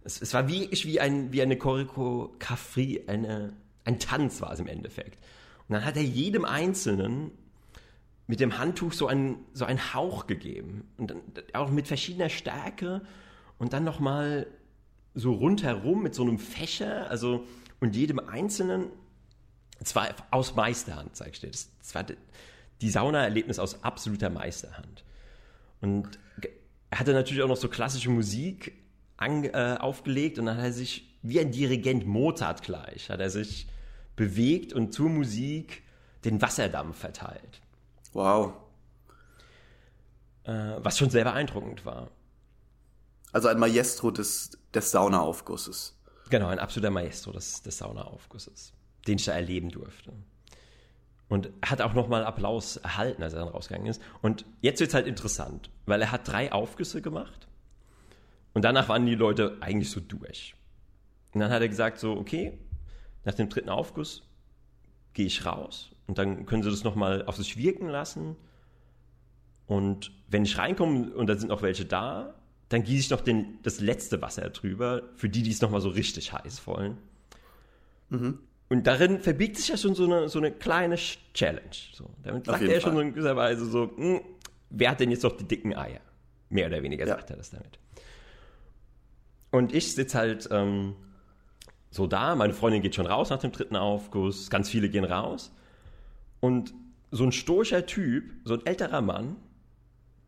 [0.06, 3.52] Es, es war wirklich wie, ein, wie eine Choreografie, eine,
[3.84, 5.20] ein Tanz war es im Endeffekt.
[5.68, 7.32] Und dann hat er jedem Einzelnen
[8.28, 10.88] mit dem Handtuch so einen, so einen Hauch gegeben.
[10.96, 13.02] Und dann auch mit verschiedener Stärke
[13.58, 14.48] und dann nochmal
[15.18, 17.46] so rundherum mit so einem Fächer, also
[17.80, 18.90] und jedem Einzelnen,
[19.84, 21.50] zwar aus Meisterhand, sag ich dir.
[21.50, 22.06] Das, das war
[22.82, 25.04] die Sauna-Erlebnis aus absoluter Meisterhand.
[25.82, 26.20] Und
[26.90, 28.74] er hatte natürlich auch noch so klassische Musik
[29.18, 33.30] an, äh, aufgelegt und dann hat er sich, wie ein Dirigent Mozart gleich, hat er
[33.30, 33.68] sich
[34.16, 35.84] bewegt und zur Musik
[36.26, 37.62] den Wasserdampf verteilt.
[38.14, 38.54] Wow.
[40.44, 42.10] Äh, was schon sehr beeindruckend war.
[43.32, 45.98] Also ein Maestro des, des Saunaaufgusses.
[46.30, 48.74] Genau, ein absoluter Maestro des, des Saunaaufgusses,
[49.08, 50.14] den ich da erleben durfte.
[51.30, 54.02] Und hat auch nochmal Applaus erhalten, als er dann rausgegangen ist.
[54.22, 57.48] Und jetzt wird es halt interessant, weil er hat drei Aufgüsse gemacht
[58.54, 60.56] und danach waren die Leute eigentlich so durch.
[61.34, 62.58] Und dann hat er gesagt, so, okay,
[63.24, 64.24] nach dem dritten Aufguss
[65.14, 68.36] gehe ich raus und dann können sie das nochmal auf sich wirken lassen.
[69.68, 72.34] Und wenn ich reinkomme und da sind noch welche da,
[72.70, 75.90] dann gieße ich noch den, das letzte Wasser drüber, für die, die es nochmal so
[75.90, 76.98] richtig heiß wollen.
[78.10, 78.40] Mhm.
[78.70, 80.98] Und darin verbiegt sich ja schon so eine, so eine kleine
[81.34, 81.62] Challenge.
[81.94, 84.20] So, damit sagt er schon so in gewisser Weise so, hm,
[84.70, 86.02] wer hat denn jetzt noch die dicken Eier?
[86.50, 87.16] Mehr oder weniger ja.
[87.16, 87.80] sagt er das damit.
[89.52, 90.96] Und ich sitze halt ähm,
[91.90, 95.54] so da, meine Freundin geht schon raus nach dem dritten Aufguss, ganz viele gehen raus.
[96.42, 96.74] Und
[97.12, 99.38] so ein stoischer Typ, so ein älterer Mann,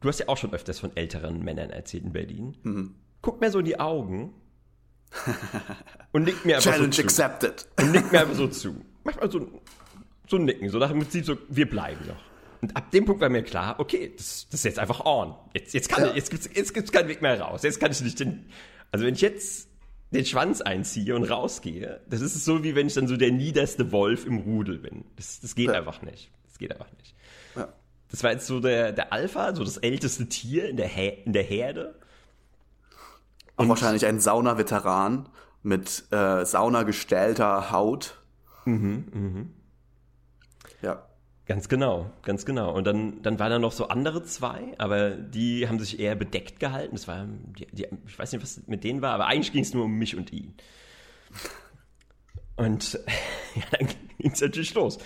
[0.01, 2.95] du hast ja auch schon öfters von älteren Männern erzählt in Berlin, mhm.
[3.21, 4.33] guckt mir so in die Augen
[6.11, 7.03] und nickt mir einfach Challenge so zu.
[7.03, 7.67] accepted.
[7.79, 8.75] Und nickt mir einfach so zu.
[9.03, 9.47] Manchmal so,
[10.27, 12.21] so ein Nicken, so nach dem Prinzip so, wir bleiben noch.
[12.61, 15.33] Und ab dem Punkt war mir klar, okay, das, das ist jetzt einfach on.
[15.53, 16.13] Jetzt, jetzt, kann, ja.
[16.13, 17.63] jetzt, gibt's, jetzt gibt's keinen Weg mehr raus.
[17.63, 18.45] Jetzt kann ich nicht den,
[18.91, 19.69] also wenn ich jetzt
[20.11, 23.91] den Schwanz einziehe und rausgehe, das ist so, wie wenn ich dann so der niederste
[23.91, 25.05] Wolf im Rudel bin.
[25.15, 25.73] Das, das geht ja.
[25.73, 26.31] einfach nicht.
[26.47, 27.15] Das geht einfach nicht.
[27.55, 27.73] Ja.
[28.11, 31.33] Das war jetzt so der, der Alpha, so das älteste Tier in der, He in
[31.33, 31.95] der Herde.
[33.55, 35.29] Und Auch wahrscheinlich ein Sauna-Veteran
[35.63, 38.17] mit äh, saunagestellter Haut.
[38.65, 39.53] Mhm, mhm.
[40.81, 41.05] Ja.
[41.45, 42.71] Ganz genau, ganz genau.
[42.73, 46.59] Und dann, dann waren da noch so andere zwei, aber die haben sich eher bedeckt
[46.59, 46.95] gehalten.
[46.95, 47.25] Das war,
[47.57, 49.93] die, die, ich weiß nicht, was mit denen war, aber eigentlich ging es nur um
[49.93, 50.53] mich und ihn.
[52.55, 52.93] Und
[53.55, 53.87] ja, dann
[54.19, 54.99] ging es natürlich los.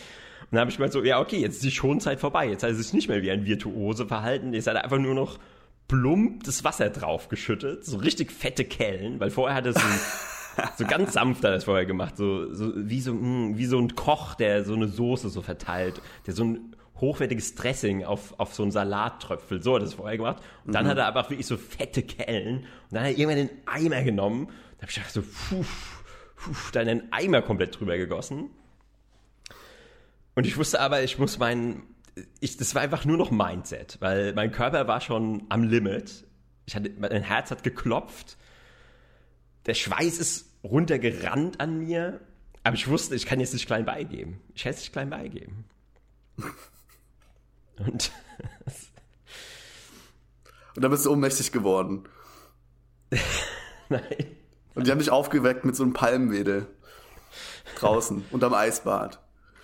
[0.53, 2.47] Und dann habe ich gemeint so, ja, okay, jetzt ist die Schonzeit vorbei.
[2.47, 4.53] Jetzt hat er sich nicht mehr wie ein Virtuose verhalten.
[4.53, 5.39] Jetzt hat er einfach nur noch
[5.87, 7.83] plump das Wasser draufgeschüttet.
[7.83, 9.79] So richtig fette Kellen, weil vorher hat er so
[10.77, 13.65] so ganz sanft hat er das vorher gemacht, so, so wie so mh, hm, wie
[13.65, 18.39] so ein Koch, der so eine Soße so verteilt, der so ein hochwertiges Dressing auf,
[18.39, 19.63] auf so einen Salat tröpfelt.
[19.63, 20.43] So hat er das vorher gemacht.
[20.67, 20.89] Und dann mhm.
[20.89, 22.57] hat er aber wirklich so fette Kellen.
[22.59, 24.49] Und dann hat er irgendwann den Eimer genommen.
[24.77, 25.65] Da habe ich gedacht so, puh,
[26.35, 28.51] puh, dann den Eimer komplett drüber gegossen.
[30.35, 31.83] Und ich wusste aber, ich muss meinen,
[32.39, 36.25] ich, das war einfach nur noch Mindset, weil mein Körper war schon am Limit.
[36.65, 38.37] Ich hatte, mein Herz hat geklopft
[39.65, 42.19] der Schweiß ist runtergerannt an mir,
[42.63, 44.41] aber ich wusste, ich kann jetzt nicht klein beigeben.
[44.53, 45.65] Ich hätte es nicht klein beigeben.
[47.77, 48.11] Und,
[50.75, 52.03] Und dann bist du ohnmächtig geworden.
[53.89, 54.37] Nein.
[54.75, 56.67] Und die haben dich aufgeweckt mit so einem Palmwedel.
[57.77, 59.19] Draußen, unterm Eisbad.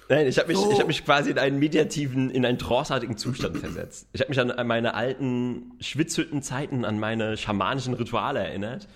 [0.10, 0.78] Nein, ich habe mich, oh.
[0.78, 4.08] hab mich quasi in einen mediativen, in einen tranceartigen Zustand versetzt.
[4.12, 8.88] Ich habe mich an, an meine alten Schwitzhüttenzeiten, an meine schamanischen Rituale erinnert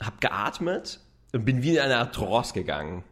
[0.00, 1.00] hab geatmet
[1.32, 3.04] und bin wie in eine Art Trance gegangen.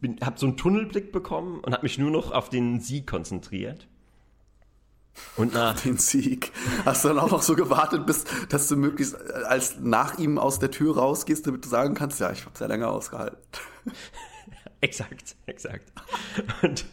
[0.00, 3.86] Bin, hab so einen Tunnelblick bekommen und hab mich nur noch auf den Sieg konzentriert.
[5.36, 6.50] Und nach den Sieg.
[6.84, 10.38] Hast du dann auch noch so gewartet, bis, dass du möglichst äh, als nach ihm
[10.38, 13.38] aus der Tür rausgehst, damit du sagen kannst, ja, ich habe sehr länger ausgehalten.
[14.84, 15.92] Exakt, exakt.
[16.62, 16.84] Und,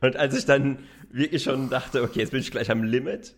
[0.00, 0.78] und als ich dann
[1.10, 3.34] wirklich schon dachte, okay, jetzt bin ich gleich am Limit,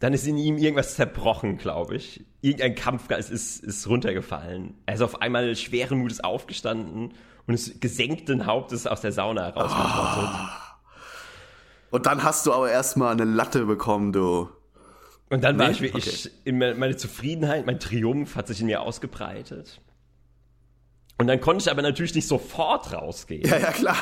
[0.00, 2.24] dann ist in ihm irgendwas zerbrochen, glaube ich.
[2.42, 4.74] Irgendein Kampfgeist ist, ist runtergefallen.
[4.84, 7.14] Er ist auf einmal schweren Mutes aufgestanden
[7.46, 10.30] und ist gesenkten Hauptes aus der Sauna rausgetrottet.
[10.34, 11.96] Oh.
[11.96, 14.50] Und dann hast du aber erstmal eine Latte bekommen, du.
[15.30, 15.62] Und dann nee?
[15.62, 16.74] war ich wirklich, okay.
[16.74, 19.80] meine Zufriedenheit, mein Triumph hat sich in mir ausgebreitet.
[21.18, 23.48] Und dann konnte ich aber natürlich nicht sofort rausgehen.
[23.48, 23.96] Ja, ja, klar.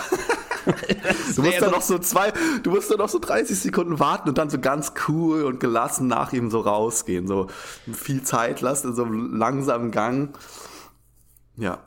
[1.36, 4.38] du musst dann noch so zwei, du musst dann noch so 30 Sekunden warten und
[4.38, 7.48] dann so ganz cool und gelassen nach ihm so rausgehen, so
[7.92, 10.36] viel Zeit lassen, in so einem langsamen Gang.
[11.56, 11.78] Ja.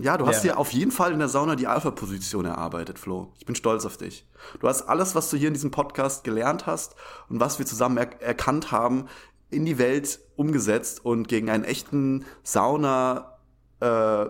[0.00, 0.52] Ja, du hast ja.
[0.52, 3.32] dir auf jeden Fall in der Sauna die Alpha-Position erarbeitet, Flo.
[3.38, 4.28] Ich bin stolz auf dich.
[4.60, 6.94] Du hast alles, was du hier in diesem Podcast gelernt hast
[7.28, 9.06] und was wir zusammen er erkannt haben,
[9.50, 13.37] in die Welt umgesetzt und gegen einen echten Sauna-Graurücken
[13.80, 14.24] äh,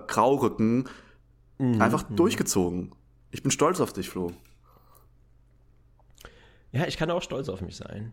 [1.58, 1.80] mhm.
[1.80, 2.16] einfach mhm.
[2.16, 2.92] durchgezogen.
[3.30, 4.32] Ich bin stolz auf dich, Flo.
[6.72, 8.12] Ja, ich kann auch stolz auf mich sein.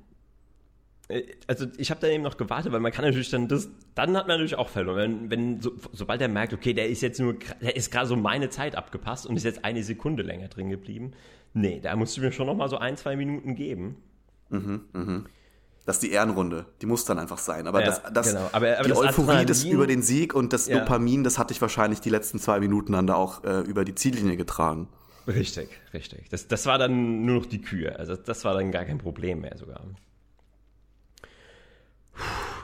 [1.07, 4.15] Äh, also ich habe da eben noch gewartet, weil man kann natürlich dann das, dann
[4.15, 4.97] hat man natürlich auch verloren.
[4.97, 8.15] Wenn, wenn so, sobald er merkt, okay, der ist jetzt nur, der ist gerade so
[8.15, 11.11] meine Zeit abgepasst und ist jetzt eine Sekunde länger drin geblieben.
[11.53, 13.97] Nee, da musst du mir schon noch mal so ein, zwei Minuten geben.
[14.49, 15.25] Mhm, mhm.
[15.85, 16.65] Das ist die Ehrenrunde.
[16.81, 17.67] Die muss dann einfach sein.
[17.67, 18.49] Aber, ja, das, das, genau.
[18.51, 20.79] aber, aber die das Euphorie des, über den Sieg und das ja.
[20.79, 23.93] Dopamin, das hatte ich wahrscheinlich die letzten zwei Minuten dann da auch äh, über die
[23.93, 24.87] Ziellinie getragen.
[25.27, 26.29] Richtig, richtig.
[26.29, 27.97] Das, das war dann nur noch die Kühe.
[27.97, 29.81] Also das war dann gar kein Problem mehr sogar.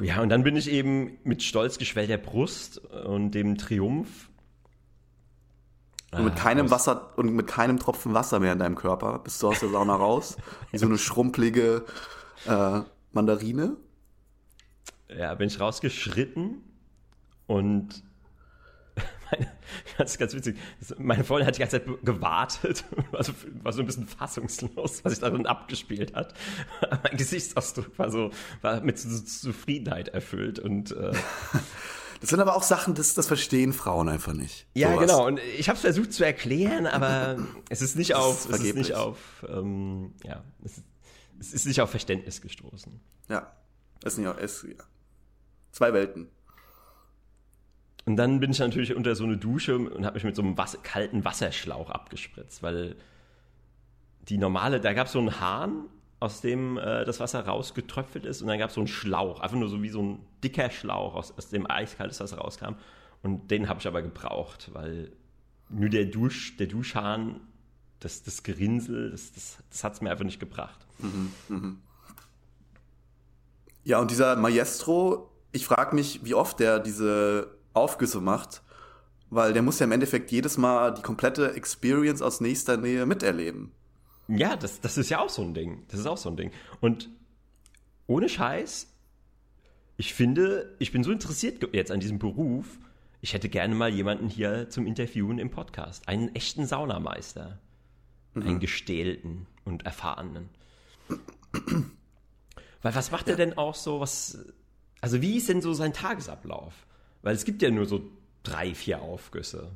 [0.02, 4.30] Ja, und dann bin ich eben mit stolz geschwellter Brust und dem Triumph.
[6.12, 9.20] Und mit ah, keinem aus, Wasser und mit keinem Tropfen Wasser mehr in deinem Körper
[9.20, 10.38] bist du aus der Sauna raus.
[10.72, 11.86] Wie so eine schrumpelige
[12.46, 12.82] äh,
[13.12, 13.78] Mandarine.
[15.10, 16.64] Ja, bin ich rausgeschritten
[17.48, 18.04] und
[19.32, 19.52] meine,
[19.98, 20.58] das ist ganz witzig.
[20.98, 25.14] Meine Freundin hat die ganze Zeit gewartet, war so, war so ein bisschen fassungslos, was
[25.14, 26.34] sich darin abgespielt hat.
[27.04, 31.12] mein Gesichtsausdruck war so, war mit Zufriedenheit erfüllt und äh,
[32.22, 34.68] Das sind aber auch Sachen, das, das verstehen Frauen einfach nicht.
[34.76, 35.02] Ja, sowas.
[35.02, 35.26] genau.
[35.26, 37.38] Und ich habe es versucht zu erklären, aber
[37.70, 39.18] es ist nicht auf, ist es ist nicht auf,
[39.50, 40.86] ähm, ja, es ist,
[41.42, 43.00] es ist nicht auf Verständnis gestoßen.
[43.28, 43.52] Ja,
[44.04, 44.84] es ist nicht auf, es, ja.
[45.72, 46.28] Zwei Welten.
[48.06, 50.58] Und dann bin ich natürlich unter so eine Dusche und habe mich mit so einem
[50.58, 52.96] Wasser, kalten Wasserschlauch abgespritzt, weil
[54.28, 55.86] die normale, da gab es so einen Hahn,
[56.20, 59.58] aus dem äh, das Wasser rausgetröpfelt ist und dann gab es so einen Schlauch, einfach
[59.58, 62.76] nur so wie so ein dicker Schlauch, aus, aus dem eiskaltes Wasser rauskam.
[63.24, 65.12] Und den habe ich aber gebraucht, weil
[65.70, 67.42] nur der, Dusch, der Duschhahn,
[68.00, 70.86] das, das Gerinsel, das, das, das hat es mir einfach nicht gebracht.
[71.02, 71.76] Mhm, mh.
[73.84, 78.62] Ja, und dieser Maestro, ich frage mich, wie oft der diese Aufgüsse macht,
[79.30, 83.72] weil der muss ja im Endeffekt jedes Mal die komplette Experience aus nächster Nähe miterleben.
[84.28, 85.84] Ja, das, das ist ja auch so ein Ding.
[85.88, 86.52] Das ist auch so ein Ding.
[86.80, 87.10] Und
[88.08, 88.88] ohne Scheiß,
[89.98, 92.66] ich finde, ich bin so interessiert jetzt an diesem Beruf,
[93.22, 96.08] ich hätte gerne mal jemanden hier zum Interviewen im Podcast.
[96.08, 97.60] Einen echten Saunameister.
[98.34, 98.42] Mhm.
[98.42, 100.50] Einen gestählten und erfahrenen.
[102.82, 104.38] Weil was macht er denn auch so, was.
[105.02, 106.74] Also, wie ist denn so sein Tagesablauf?
[107.22, 108.02] Weil es gibt ja nur so
[108.44, 109.72] drei, vier Aufgüsse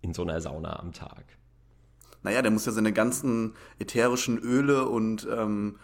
[0.00, 1.24] in so einer Sauna am Tag.
[2.22, 5.78] Naja, der muss ja seine ganzen ätherischen Öle und, ähm,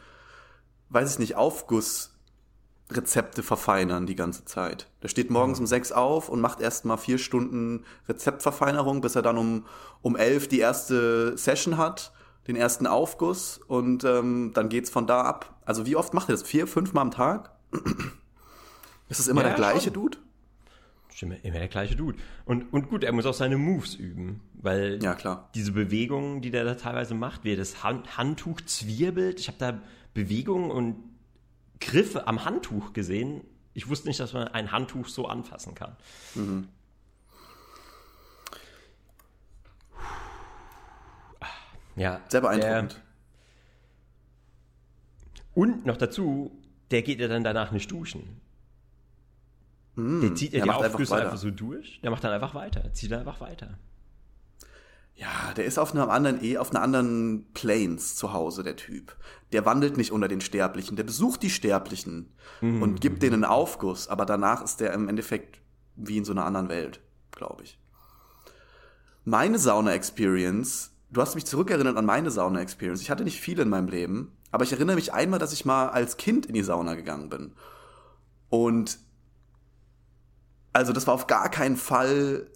[0.89, 4.91] weiß ich nicht, Aufgussrezepte verfeinern die ganze Zeit.
[5.03, 9.23] Der steht morgens um sechs auf und macht erst mal vier Stunden Rezeptverfeinerung, bis er
[9.23, 9.67] dann um,
[10.03, 12.13] um elf die erste Session hat,
[12.47, 15.61] den ersten Aufguss und ähm, dann geht's von da ab.
[15.65, 16.43] Also wie oft macht er das?
[16.43, 17.53] Vier, fünf Mal am Tag?
[19.09, 19.95] Ist es immer ja, der gleiche schon.
[19.95, 20.19] Dude?
[21.15, 22.19] Stimme, immer der gleiche Dude.
[22.45, 25.49] Und, und gut, er muss auch seine Moves üben, weil ja, klar.
[25.55, 29.59] diese Bewegungen, die der da teilweise macht, wie er das Hand, Handtuch zwirbelt, ich habe
[29.59, 29.81] da
[30.13, 30.97] Bewegungen und
[31.81, 33.43] Griffe am Handtuch gesehen.
[33.75, 35.97] Ich wusste nicht, dass man ein Handtuch so anfassen kann.
[36.35, 36.69] Mhm.
[41.97, 42.21] Ja.
[42.29, 43.01] Sehr beeindruckend.
[45.55, 46.51] und noch dazu,
[46.91, 48.41] der geht ja dann danach nicht duschen.
[49.95, 52.01] Mm, der zieht ja die Aufgüsse einfach, einfach, so durch.
[52.03, 52.93] Der macht dann einfach weiter.
[52.93, 53.79] Zieht dann einfach weiter.
[55.17, 59.17] Ja, der ist auf einem anderen, eh, auf einer anderen Planes zu Hause, der Typ.
[59.53, 60.97] Der wandelt nicht unter den Sterblichen.
[60.97, 62.83] Der besucht die Sterblichen mm.
[62.83, 64.09] und gibt denen einen Aufguss.
[64.09, 65.61] Aber danach ist der im Endeffekt
[65.95, 67.79] wie in so einer anderen Welt, glaube ich.
[69.25, 73.01] Meine Sauna-Experience, du hast mich zurückerinnert an meine Sauna-Experience.
[73.01, 75.89] Ich hatte nicht viele in meinem Leben, aber ich erinnere mich einmal, dass ich mal
[75.89, 77.53] als Kind in die Sauna gegangen bin.
[78.51, 78.99] Und
[80.73, 82.51] also das war auf gar keinen Fall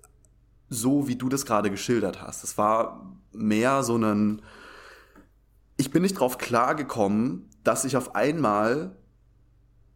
[0.68, 2.44] so, wie du das gerade geschildert hast.
[2.44, 4.42] Es war mehr so ein,
[5.76, 8.96] ich bin nicht drauf klargekommen, dass ich auf einmal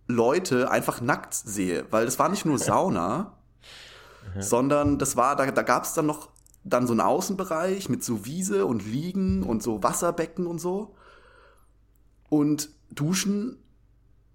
[0.06, 3.32] Leute einfach nackt sehe, weil das war nicht nur Sauna,
[4.38, 6.31] sondern das war, da, da gab es dann noch
[6.64, 10.94] dann so einen Außenbereich mit so Wiese und Liegen und so Wasserbecken und so
[12.28, 13.58] und Duschen,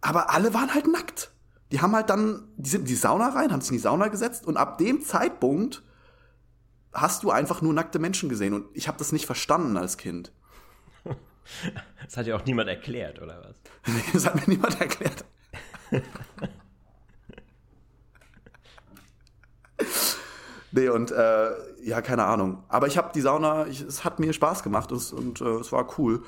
[0.01, 1.31] aber alle waren halt nackt
[1.71, 4.07] die haben halt dann, die sind in die Sauna rein, haben sich in die Sauna
[4.07, 5.83] gesetzt und ab dem Zeitpunkt
[6.93, 10.31] hast du einfach nur nackte Menschen gesehen und ich habe das nicht verstanden als Kind.
[12.03, 13.55] Das hat ja auch niemand erklärt, oder was?
[14.13, 15.23] das hat mir niemand erklärt.
[20.71, 21.49] nee, und äh,
[21.83, 22.63] ja, keine Ahnung.
[22.67, 25.71] Aber ich habe die Sauna, ich, es hat mir Spaß gemacht und, und äh, es
[25.71, 26.23] war cool.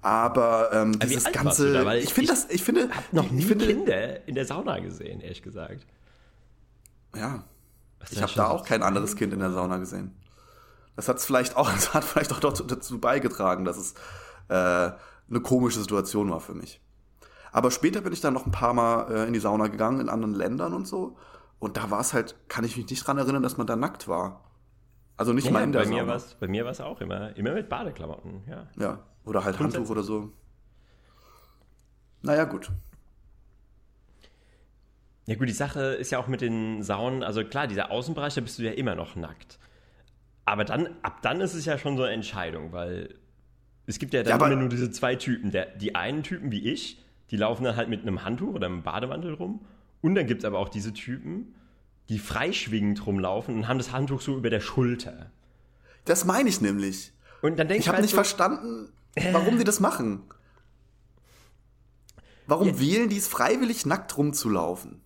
[0.00, 1.94] Aber ähm, Aber dieses ganze, da?
[1.94, 5.42] ich finde das, ich finde, hab noch nie finde, Kinder in der Sauna gesehen, ehrlich
[5.42, 5.86] gesagt.
[7.16, 7.42] Ja,
[8.10, 10.14] ich habe da auch kein anderes Kind in der Sauna gesehen.
[10.94, 13.94] Das hat vielleicht auch, das hat vielleicht auch dazu beigetragen, dass es
[14.48, 14.92] äh,
[15.30, 16.80] eine komische Situation war für mich.
[17.50, 20.08] Aber später bin ich dann noch ein paar Mal äh, in die Sauna gegangen in
[20.08, 21.16] anderen Ländern und so.
[21.58, 24.08] Und da war es halt, kann ich mich nicht dran erinnern, dass man da nackt
[24.08, 24.44] war.
[25.16, 26.02] Also nicht ja, mal in der bei Sauna.
[26.02, 28.68] Mir war's, bei mir war es auch immer, immer mit Badeklamotten, ja.
[28.76, 30.32] Ja, oder halt Handtuch oder so.
[32.22, 32.70] Naja, gut.
[35.26, 38.40] Ja gut, die Sache ist ja auch mit den Saunen, also klar, dieser Außenbereich, da
[38.40, 39.58] bist du ja immer noch nackt.
[40.44, 43.16] Aber dann, ab dann ist es ja schon so eine Entscheidung, weil
[43.86, 45.50] es gibt ja dann ja, immer nur diese zwei Typen.
[45.50, 48.82] Der, die einen Typen wie ich, die laufen dann halt mit einem Handtuch oder einem
[48.82, 49.66] Bademantel rum.
[50.00, 51.54] Und dann gibt es aber auch diese Typen,
[52.08, 55.30] die freischwingend rumlaufen und haben das Handtuch so über der Schulter.
[56.04, 57.12] Das meine ich nämlich.
[57.42, 58.90] Und dann denk ich habe halt nicht so, verstanden,
[59.32, 60.22] warum die das machen.
[62.46, 62.80] Warum ja.
[62.80, 65.02] wählen die es freiwillig, nackt rumzulaufen?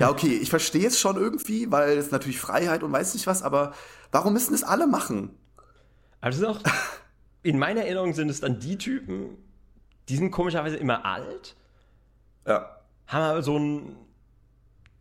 [0.00, 3.42] Ja, okay, ich verstehe es schon irgendwie, weil es natürlich Freiheit und weiß nicht was,
[3.42, 3.74] aber
[4.10, 5.30] warum müssen es alle machen?
[6.20, 6.60] Also auch,
[7.42, 9.38] in meiner Erinnerung sind es dann die Typen,
[10.08, 11.54] die sind komischerweise immer alt.
[12.44, 12.80] Ja.
[13.06, 13.96] Haben aber so ein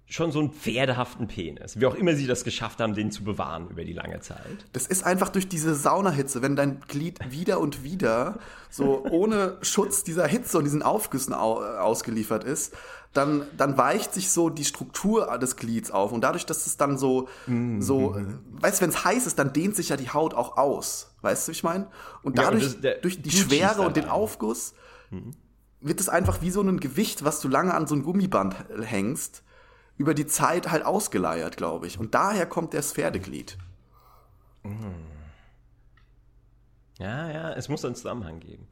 [0.09, 1.79] schon so einen pferdehaften Penis.
[1.79, 4.65] Wie auch immer sie das geschafft haben, den zu bewahren über die lange Zeit.
[4.73, 8.39] Das ist einfach durch diese Saunahitze, wenn dein Glied wieder und wieder
[8.71, 12.75] so ohne Schutz dieser Hitze und diesen Aufgüssen au ausgeliefert ist,
[13.13, 16.11] dann, dann weicht sich so die Struktur des Glieds auf.
[16.11, 17.79] Und dadurch, dass es dann so, mhm.
[17.79, 18.15] so,
[18.61, 21.13] weißt du, wenn es heiß ist, dann dehnt sich ja die Haut auch aus.
[21.21, 21.85] Weißt du, wie ich meine?
[22.23, 24.73] Und dadurch, ja, und das, durch die Schwere und den Aufguss,
[25.11, 25.33] mhm.
[25.81, 29.43] wird es einfach wie so ein Gewicht, was du lange an so ein Gummiband hängst
[29.99, 31.99] über die Zeit halt ausgeleiert, glaube ich.
[31.99, 33.57] Und daher kommt das Pferdeglied.
[36.97, 38.67] Ja, ja, es muss einen Zusammenhang geben.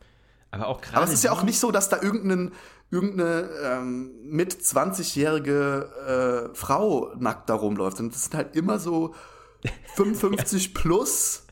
[0.52, 0.96] Aber auch gerade.
[0.96, 2.54] Aber es ist ja auch nicht so, dass da irgendein,
[2.90, 8.00] irgendeine ähm, mit 20-jährige äh, Frau nackt da rumläuft.
[8.00, 9.14] Und das sind halt immer so
[9.96, 10.72] 55 ja.
[10.74, 11.46] plus.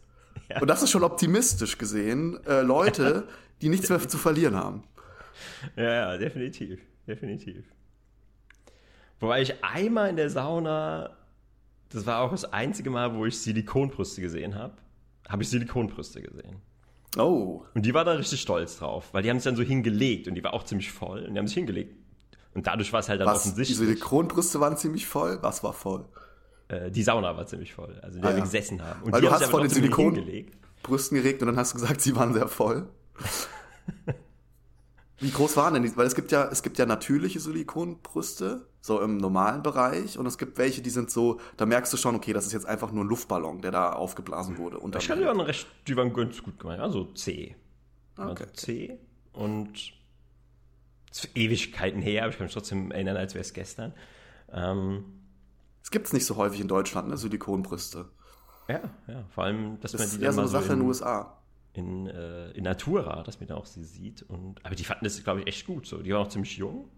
[0.48, 0.62] Ja.
[0.62, 2.40] Und das ist schon optimistisch gesehen.
[2.46, 3.28] Äh, Leute,
[3.62, 4.84] die nichts mehr zu verlieren haben.
[5.76, 6.80] Ja, ja, definitiv.
[7.06, 7.66] Definitiv.
[9.26, 11.10] Wobei ich einmal in der Sauna,
[11.90, 14.74] das war auch das einzige Mal, wo ich Silikonbrüste gesehen habe,
[15.28, 16.62] habe ich Silikonbrüste gesehen.
[17.18, 17.64] Oh.
[17.74, 20.36] Und die war da richtig stolz drauf, weil die haben sich dann so hingelegt und
[20.36, 21.96] die war auch ziemlich voll und die haben sich hingelegt.
[22.54, 23.78] Und dadurch war es halt dann Was, die offensichtlich.
[23.78, 25.40] Silikonbrüste waren ziemlich voll?
[25.42, 26.06] Was war voll?
[26.68, 28.44] Äh, die Sauna war ziemlich voll, also in der Ah, wir ja.
[28.46, 29.02] gesessen haben.
[29.04, 30.58] Und Weil die du haben hast sich von den trotzdem Silikon- hingelegt.
[30.84, 32.88] Brüsten geregt und dann hast du gesagt, sie waren sehr voll.
[35.20, 35.96] Wie groß waren denn die?
[35.96, 40.38] Weil es gibt ja, es gibt ja natürliche Silikonbrüste, so im normalen Bereich, und es
[40.38, 43.04] gibt welche, die sind so, da merkst du schon, okay, das ist jetzt einfach nur
[43.06, 44.78] ein Luftballon, der da aufgeblasen wurde.
[44.80, 47.56] Und Ich fand die waren recht, die waren ganz gut gemacht, also C.
[48.18, 48.46] Waren Okay.
[48.48, 49.00] so C
[49.34, 49.94] und
[51.12, 53.94] ist Ewigkeiten her, aber ich kann mich trotzdem erinnern, als wäre es gestern.
[54.52, 55.06] Ähm,
[55.82, 58.10] Es gibt's nicht so häufig in Deutschland, ne, Silikonbrüste.
[58.68, 60.80] ja, ja, vor allem, dass Das man ist die eher dann so eine Sache in
[60.80, 61.38] den USA.
[61.76, 64.24] In, äh, in Natura, dass man da auch sie sieht.
[64.24, 66.02] Und, aber die fanden das, glaube ich, echt gut so.
[66.02, 66.90] Die waren auch ziemlich jung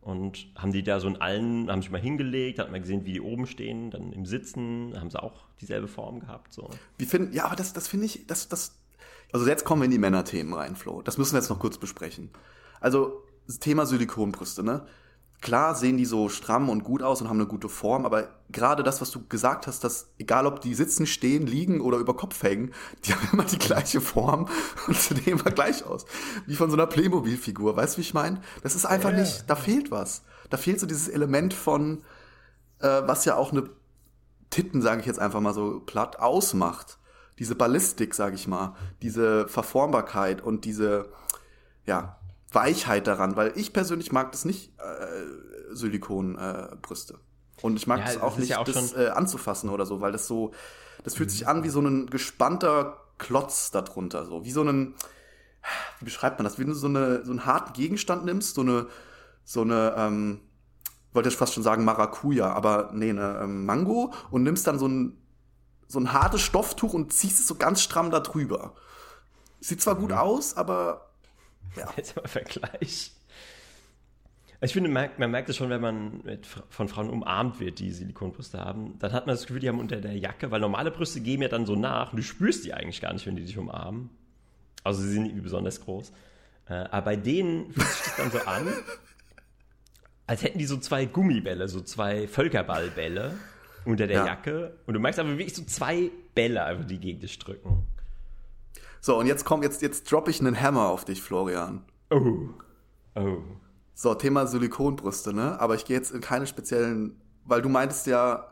[0.00, 3.12] und haben die da so in allen, haben sich mal hingelegt, hat man gesehen, wie
[3.12, 6.52] die oben stehen, dann im Sitzen haben sie auch dieselbe Form gehabt.
[6.52, 6.70] So.
[6.96, 8.76] Wie finden, ja, aber das, das finde ich, das, das,
[9.32, 11.02] also jetzt kommen wir in die Männerthemen rein, Flo.
[11.02, 12.30] Das müssen wir jetzt noch kurz besprechen.
[12.80, 13.24] Also,
[13.60, 14.86] Thema Silikonbrüste, ne?
[15.42, 18.82] Klar sehen die so stramm und gut aus und haben eine gute Form, aber gerade
[18.82, 22.42] das, was du gesagt hast, dass egal ob die sitzen, stehen, liegen oder über Kopf
[22.42, 22.72] hängen,
[23.04, 24.48] die haben immer die gleiche Form
[24.86, 26.06] und sehen immer gleich aus.
[26.46, 27.76] Wie von so einer Playmobil-Figur.
[27.76, 28.40] Weißt du, wie ich meine?
[28.62, 29.18] Das ist einfach Ja.
[29.20, 30.22] nicht, da fehlt was.
[30.50, 32.02] Da fehlt so dieses Element von,
[32.80, 33.68] äh, was ja auch eine
[34.50, 36.98] Titten, sage ich jetzt einfach mal so platt, ausmacht.
[37.38, 41.10] Diese Ballistik, sage ich mal, diese Verformbarkeit und diese,
[41.84, 42.15] ja,
[42.52, 46.72] Weichheit daran, weil ich persönlich mag das nicht, äh, Silikonbrüste.
[46.72, 47.18] Äh, Brüste.
[47.62, 49.86] und ich mag Ja, das das auch ist nicht, ja auch das äh, anzufassen oder
[49.86, 50.52] so, weil das so,
[51.04, 54.94] das fühlt sich an wie so ein gespannter Klotz darunter, so wie so ein,
[55.98, 58.60] wie beschreibt man das, wie wenn du so, eine, so einen harten Gegenstand nimmst, so
[58.62, 58.86] eine,
[59.44, 60.40] so eine, ähm,
[61.12, 64.86] wollte ich fast schon sagen Maracuja, aber nee, eine ähm, Mango und nimmst dann so
[64.86, 65.18] ein,
[65.88, 68.74] so ein hartes Stofftuch und ziehst es so ganz stramm da drüber.
[69.60, 70.00] Sieht zwar Mhm.
[70.00, 71.05] gut aus, aber
[71.96, 73.12] Jetzt mal Vergleich.
[74.62, 78.58] Ich finde, man merkt, es schon, wenn man mit, von Frauen umarmt wird, die Silikonbrüste
[78.58, 78.98] haben.
[78.98, 81.48] Dann hat man das Gefühl, die haben unter der Jacke, weil normale Brüste geben ja
[81.48, 84.08] dann so nach und du spürst die eigentlich gar nicht, wenn die dich umarmen.
[84.82, 86.10] Also sie sind nicht besonders groß.
[86.68, 88.68] Äh, aber bei denen fühlt sich das dann so an,
[90.26, 93.34] als hätten die so zwei Gummibälle, so zwei Völkerballbälle
[93.84, 94.26] unter der Ja.
[94.26, 94.78] Jacke.
[94.86, 97.86] Und du merkst aber wirklich so zwei Bälle einfach, die gegen dich drücken.
[99.00, 101.84] So und jetzt kommt jetzt jetzt droppe ich einen Hammer auf dich, Florian.
[102.10, 102.48] Oh.
[103.14, 103.38] Oh.
[103.94, 105.58] So, Thema Silikonbrüste, ne?
[105.60, 108.48] Aber ich gehe jetzt in keine speziellen, weil du meintest ja,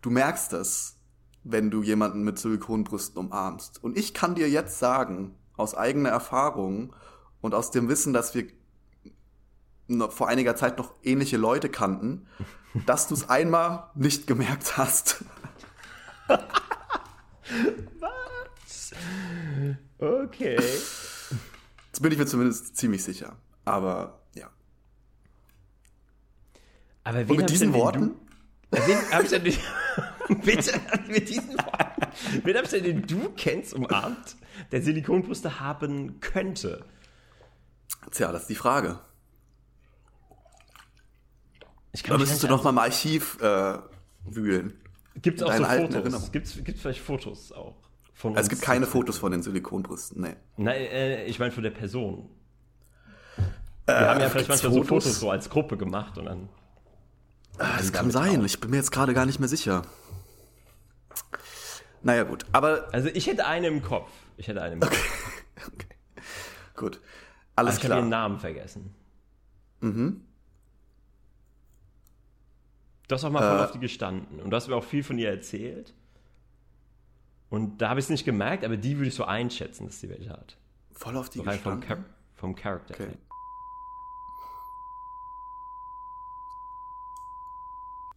[0.00, 0.98] du merkst es,
[1.44, 3.82] wenn du jemanden mit Silikonbrüsten umarmst.
[3.84, 6.94] Und ich kann dir jetzt sagen, aus eigener Erfahrung
[7.40, 8.46] und aus dem Wissen, dass wir
[10.10, 12.26] vor einiger Zeit noch ähnliche Leute kannten,
[12.86, 15.24] dass du es einmal nicht gemerkt hast.
[19.98, 20.56] Okay.
[20.56, 23.36] Jetzt bin ich mir zumindest ziemlich sicher.
[23.64, 24.50] Aber ja.
[27.04, 28.14] Aber wen Und mit diesen Worten?
[28.70, 29.56] Du, wen hab ich denn, den,
[30.42, 32.02] bitte, mit diesen Worten.
[32.44, 34.36] Wen hab ich denn, den du kennst, umarmt,
[34.72, 36.84] der Silikonbrüste haben könnte?
[38.10, 38.98] Tja, das ist die Frage.
[41.92, 43.78] Ich Da müsstest du noch mal im Archiv äh,
[44.26, 44.78] wühlen.
[45.22, 46.32] Gibt es auch so Fotos?
[46.32, 47.85] Gibt es vielleicht Fotos auch?
[48.16, 50.36] Von Also es uns gibt keine Fotos von den Silikonbrüsten, nee.
[50.56, 52.30] Nein, äh, ich meine von der Person.
[53.84, 55.04] Wir haben ja vielleicht manchmal so Fotos?
[55.04, 56.48] Fotos so als Gruppe gemacht und dann.
[57.58, 58.40] Ah, das kann sein.
[58.40, 58.44] auch.
[58.44, 59.82] Ich bin mir jetzt gerade gar nicht mehr sicher.
[62.02, 62.46] Naja, gut.
[62.52, 64.10] Aber Also ich hätte eine im Kopf.
[64.38, 64.98] Ich hätte eine im Kopf.
[66.74, 67.00] gut.
[67.54, 68.22] Aber Alles ich habe ihren klar.
[68.22, 68.94] Namen vergessen.
[69.80, 70.22] Mhm.
[73.08, 73.64] Du hast auch mal voll Äh.
[73.64, 74.40] auf die gestanden.
[74.40, 75.94] Und du hast mir auch viel von ihr erzählt.
[77.48, 80.08] Und da habe ich es nicht gemerkt, aber die würde ich so einschätzen, dass die
[80.08, 80.56] welche hat.
[80.92, 81.82] Voll auf die So vom.
[81.82, 81.98] Char
[82.34, 82.94] vom Charakter.
[82.94, 83.12] Okay.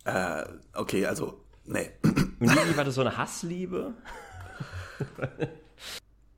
[0.06, 1.92] Äh, okay, also, nee.
[2.04, 3.94] Und Lili war das so eine Hassliebe?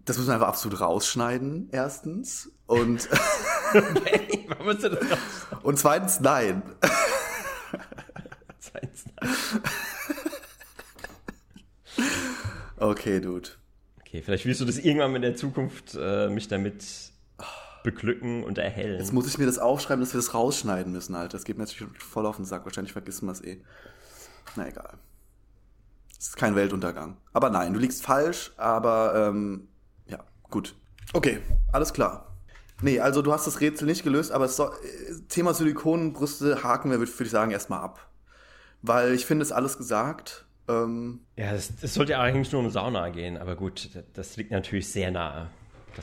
[0.03, 2.51] Das müssen wir einfach absolut rausschneiden, erstens.
[2.65, 3.07] Und,
[3.73, 5.19] Okay, warum hast du das raus?
[5.61, 6.63] und zweitens, nein.
[12.81, 13.47] Okay, Dude.
[13.99, 16.83] Okay, vielleicht willst du das irgendwann in der Zukunft äh, mich damit
[17.83, 18.97] beglücken und erhellen.
[18.97, 21.37] Jetzt muss ich mir das aufschreiben, dass wir das rausschneiden müssen, Alter.
[21.37, 22.65] Das geht mir natürlich voll auf den Sack.
[22.65, 23.61] Wahrscheinlich vergessen wir es eh.
[24.55, 24.97] Na egal.
[26.17, 27.17] Es ist kein Weltuntergang.
[27.33, 29.67] Aber nein, du liegst falsch, aber ähm,
[30.07, 30.73] ja, gut.
[31.13, 31.37] Okay,
[31.71, 32.35] alles klar.
[32.81, 34.71] Nee, also du hast das Rätsel nicht gelöst, aber so,
[35.29, 38.09] Thema Silikonbrüste haken wir, würde ich sagen, erstmal ab.
[38.81, 40.47] Weil ich finde, es alles gesagt.
[40.67, 44.89] Ähm, ja, es sollte ja eigentlich nur um Sauna gehen, aber gut, das liegt natürlich
[44.89, 45.49] sehr nahe.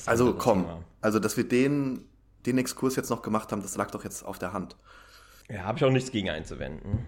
[0.06, 0.84] Also komm, Thema.
[1.00, 2.04] also dass wir den,
[2.44, 4.76] den Exkurs jetzt noch gemacht haben, das lag doch jetzt auf der Hand.
[5.48, 7.06] Ja, habe ich auch nichts gegen einzuwenden.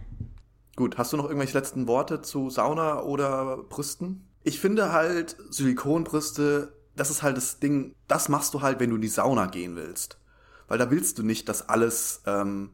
[0.76, 4.24] Gut, hast du noch irgendwelche letzten Worte zu Sauna oder Brüsten?
[4.44, 8.96] Ich finde halt Silikonbrüste das ist halt das Ding, das machst du halt, wenn du
[8.96, 10.18] in die Sauna gehen willst.
[10.68, 12.70] Weil da willst du nicht, dass alles ähm,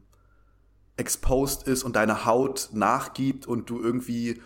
[0.97, 4.41] exposed ist und deine Haut nachgibt und du irgendwie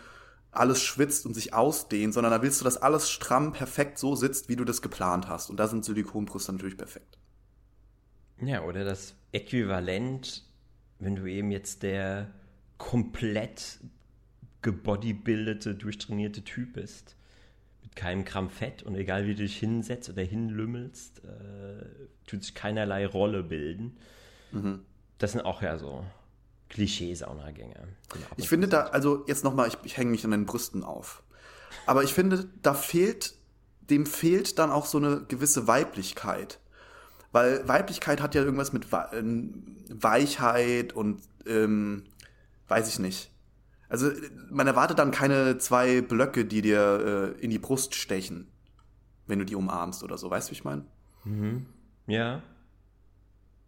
[0.51, 4.49] alles schwitzt und sich ausdehnt, sondern da willst du, dass alles stramm perfekt so sitzt,
[4.49, 5.49] wie du das geplant hast.
[5.49, 7.17] Und da sind Silikonbrüste natürlich perfekt.
[8.41, 10.43] Ja, oder das Äquivalent,
[10.99, 12.31] wenn du eben jetzt der
[12.77, 13.79] komplett
[14.61, 17.15] gebodybildete, durchtrainierte Typ bist
[17.95, 21.85] keinem Gramm Fett und egal wie du dich hinsetzt oder hinlümmelst, äh,
[22.25, 23.97] tut sich keinerlei Rolle bilden.
[24.51, 24.81] Mhm.
[25.17, 26.05] Das sind auch ja so
[26.71, 27.75] Klischee-Saunagänge.
[28.37, 31.23] Ich finde da, also jetzt nochmal, ich, ich hänge mich an den Brüsten auf.
[31.85, 33.35] Aber ich finde, da fehlt,
[33.89, 36.59] dem fehlt dann auch so eine gewisse Weiblichkeit.
[37.31, 42.03] Weil Weiblichkeit hat ja irgendwas mit Weichheit und ähm,
[42.67, 43.31] weiß ich nicht.
[43.89, 44.11] Also
[44.49, 48.47] man erwartet dann keine zwei Blöcke, die dir äh, in die Brust stechen,
[49.27, 50.29] wenn du die umarmst oder so.
[50.29, 50.85] Weißt du, wie ich meine?
[51.25, 51.65] Mhm.
[52.07, 52.41] Ja.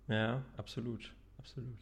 [0.08, 1.14] Ja, absolut.
[1.38, 1.78] Absolut.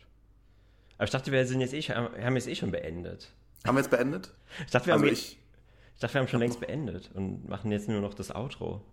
[1.01, 3.33] Aber ich dachte, wir sind jetzt eh, haben jetzt eh schon beendet.
[3.65, 4.31] Haben wir jetzt beendet?
[4.63, 5.39] Ich dachte, wir also haben, ich,
[5.95, 8.85] ich dachte, wir haben schon längst beendet und machen jetzt nur noch das Outro.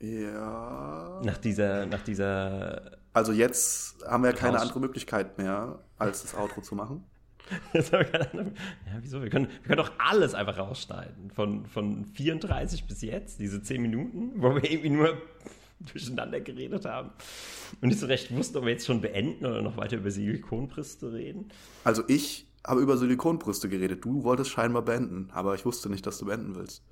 [0.00, 1.18] Ja.
[1.24, 2.98] Nach dieser, nach dieser.
[3.14, 7.06] Also jetzt haben wir keine andere Möglichkeit mehr, als das Outro zu machen.
[7.72, 7.86] ja,
[9.00, 9.22] wieso?
[9.22, 11.30] Wir können, wir können doch alles einfach rausschneiden.
[11.30, 15.16] Von, von 34 bis jetzt, diese 10 Minuten, wo wir irgendwie nur
[15.90, 17.10] durcheinander geredet haben
[17.80, 21.12] und nicht so recht wussten, ob wir jetzt schon beenden oder noch weiter über Silikonbrüste
[21.12, 21.48] reden.
[21.84, 24.04] Also ich habe über Silikonbrüste geredet.
[24.04, 26.82] Du wolltest scheinbar beenden, aber ich wusste nicht, dass du beenden willst.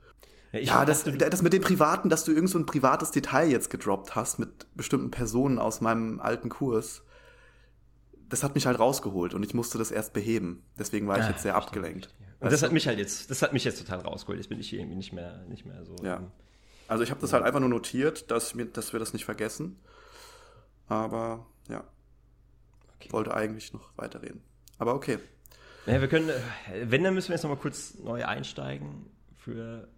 [0.52, 3.70] Ja, ja das, das mit dem Privaten, dass du irgend so ein privates Detail jetzt
[3.70, 7.02] gedroppt hast mit bestimmten Personen aus meinem alten Kurs,
[8.28, 10.62] das hat mich halt rausgeholt und ich musste das erst beheben.
[10.78, 12.14] Deswegen war ich ah, jetzt sehr abgelenkt.
[12.40, 14.38] Und das hat mich halt jetzt, das hat mich jetzt total rausgeholt.
[14.38, 15.96] Jetzt bin ich hier irgendwie nicht mehr, nicht mehr so.
[16.02, 16.22] Ja.
[16.92, 19.80] Also ich habe das halt einfach nur notiert, dass, mir, dass wir das nicht vergessen.
[20.88, 21.84] Aber ja,
[22.96, 23.10] okay.
[23.12, 24.42] wollte eigentlich noch weiterreden.
[24.76, 25.18] Aber okay.
[25.86, 26.28] Ja, wir können,
[26.84, 29.88] wenn, dann müssen wir jetzt noch mal kurz neu einsteigen für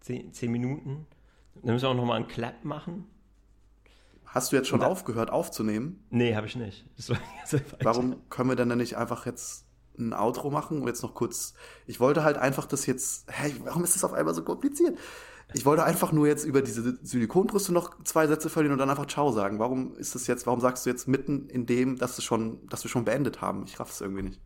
[0.00, 1.06] zehn, zehn Minuten.
[1.54, 3.06] Dann müssen wir auch noch mal einen Clap machen.
[4.26, 6.04] Hast du jetzt schon aufgehört aufzunehmen?
[6.10, 6.84] Nee, habe ich nicht.
[7.80, 9.64] Warum können wir denn nicht einfach jetzt
[9.98, 11.54] ein Outro machen und jetzt noch kurz.
[11.86, 13.26] Ich wollte halt einfach das jetzt.
[13.30, 14.98] Hä, warum ist das auf einmal so kompliziert?
[15.54, 19.06] Ich wollte einfach nur jetzt über diese Silikonbrüste noch zwei Sätze verlieren und dann einfach
[19.06, 19.58] Ciao sagen.
[19.58, 22.84] Warum ist das jetzt, warum sagst du jetzt mitten in dem, dass, du schon, dass
[22.84, 23.64] wir schon beendet haben?
[23.66, 24.40] Ich raff es irgendwie nicht.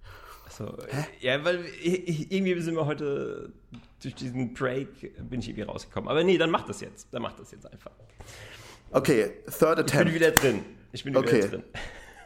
[0.46, 0.76] Achso,
[1.20, 3.52] ja, weil irgendwie sind wir heute
[4.02, 6.08] durch diesen Break bin ich irgendwie rausgekommen.
[6.08, 7.08] Aber nee, dann mach das jetzt.
[7.12, 7.92] Dann mach das jetzt einfach.
[8.90, 9.92] Okay, third attempt.
[9.92, 10.64] Ich bin wieder drin.
[10.92, 11.38] Ich bin okay.
[11.38, 11.64] wieder drin.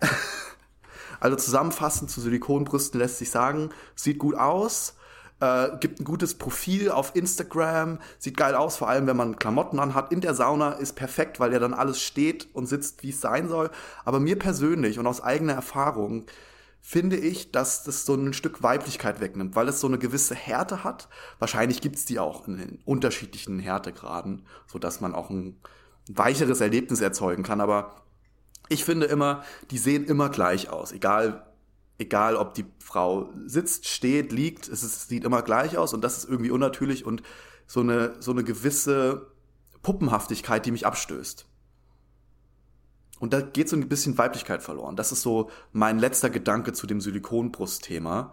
[1.20, 4.96] also zusammenfassend zu Silikonbrüsten lässt sich sagen, sieht gut aus,
[5.40, 9.78] äh, gibt ein gutes Profil auf Instagram, sieht geil aus, vor allem wenn man Klamotten
[9.78, 10.12] anhat.
[10.12, 13.48] In der Sauna ist perfekt, weil ja dann alles steht und sitzt, wie es sein
[13.48, 13.70] soll.
[14.04, 16.26] Aber mir persönlich und aus eigener Erfahrung
[16.80, 20.84] finde ich, dass das so ein Stück Weiblichkeit wegnimmt, weil es so eine gewisse Härte
[20.84, 21.08] hat.
[21.38, 25.60] Wahrscheinlich gibt's die auch in den unterschiedlichen Härtegraden, sodass man auch ein
[26.08, 27.60] weicheres Erlebnis erzeugen kann.
[27.60, 28.02] Aber
[28.68, 31.47] ich finde immer, die sehen immer gleich aus, egal
[31.98, 36.18] egal ob die Frau sitzt, steht, liegt, es, ist, sieht immer gleich aus und das
[36.18, 37.22] ist irgendwie unnatürlich und
[37.66, 39.32] so eine, so eine gewisse
[39.82, 41.46] Puppenhaftigkeit, die mich abstößt.
[43.20, 44.96] Und da geht so ein bisschen Weiblichkeit verloren.
[44.96, 48.32] Das ist so mein letzter Gedanke zu dem Silikonbrust-Thema.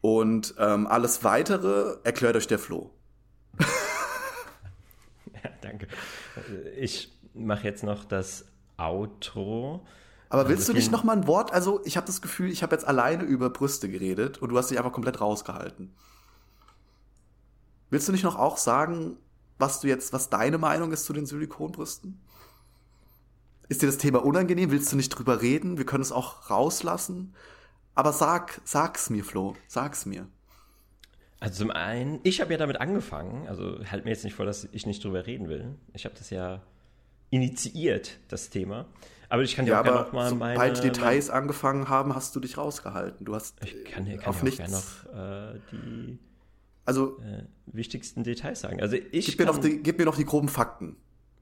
[0.00, 2.90] Und ähm, alles weitere erklärt euch der Flo.
[5.32, 5.88] ja, danke.
[6.76, 8.46] Ich mache jetzt noch das
[8.76, 9.86] Outro.
[10.30, 11.52] Aber willst du nicht noch mal ein Wort?
[11.52, 14.70] Also ich habe das Gefühl, ich habe jetzt alleine über Brüste geredet und du hast
[14.70, 15.94] dich einfach komplett rausgehalten.
[17.90, 19.16] Willst du nicht noch auch sagen,
[19.58, 22.20] was du jetzt, was deine Meinung ist zu den Silikonbrüsten?
[23.68, 24.70] Ist dir das Thema unangenehm?
[24.70, 25.78] Willst du nicht drüber reden?
[25.78, 27.34] Wir können es auch rauslassen.
[27.94, 29.56] Aber sag, sag's mir, Flo.
[29.66, 30.26] Sag's mir.
[31.40, 34.68] Also zum einen, ich habe ja damit angefangen, also halt mir jetzt nicht vor, dass
[34.72, 35.76] ich nicht drüber reden will.
[35.92, 36.62] Ich habe das ja
[37.30, 38.86] initiiert, das Thema.
[39.28, 40.54] Aber ich kann dir ja, auch gerne noch mal meine...
[40.54, 43.26] Sobald die Details meine, angefangen haben, hast du dich rausgehalten.
[43.26, 44.70] Du hast ich kann, kann auf nichts...
[44.70, 46.18] Noch, äh, die
[46.84, 48.80] Also äh, wichtigsten Details sagen.
[48.80, 50.96] Also ich gib mir, kann, noch die, gib mir noch die groben Fakten.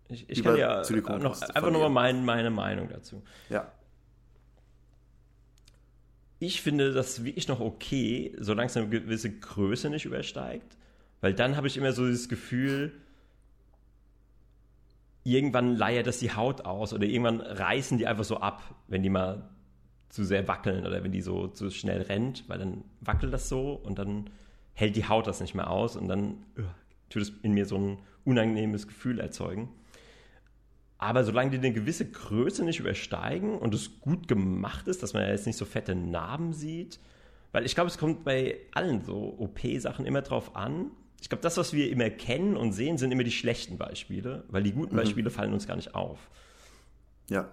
[0.08, 0.82] ich, ich kann ja
[1.18, 1.92] noch, einfach nochmal verlieren.
[1.92, 3.22] mein, meine Meinung dazu.
[3.48, 3.70] Ja.
[6.38, 10.76] Ich finde das wirklich noch okay, solange es eine gewisse Größe nicht übersteigt.
[11.20, 12.92] Weil dann habe ich immer so das Gefühl,
[15.26, 19.10] irgendwann leiert das die Haut aus oder irgendwann reißen die einfach so ab, wenn die
[19.10, 19.50] mal
[20.08, 23.72] zu sehr wackeln oder wenn die so zu schnell rennt, weil dann wackelt das so
[23.72, 24.30] und dann
[24.72, 26.62] hält die Haut das nicht mehr aus und dann äh,
[27.10, 29.68] tut es in mir so ein unangenehmes Gefühl erzeugen.
[30.98, 35.22] Aber solange die eine gewisse Größe nicht übersteigen und es gut gemacht ist, dass man
[35.24, 37.00] ja jetzt nicht so fette Narben sieht,
[37.52, 40.90] weil ich glaube, es kommt bei allen so OP-Sachen immer drauf an.
[41.20, 44.62] Ich glaube, das, was wir immer kennen und sehen, sind immer die schlechten Beispiele, weil
[44.62, 46.30] die guten Beispiele fallen uns gar nicht auf.
[47.28, 47.50] Ja.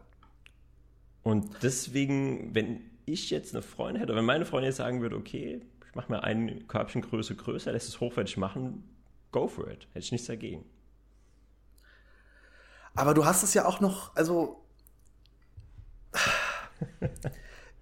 [1.23, 5.61] Und deswegen, wenn ich jetzt eine Freundin hätte, wenn meine Freundin jetzt sagen würde, okay,
[5.87, 8.83] ich mache mir ein Körbchen Größe größer, lässt es hochwertig machen,
[9.31, 9.87] go for it.
[9.93, 10.65] Hätte ich nichts dagegen.
[12.95, 14.63] Aber du hast es ja auch noch, also.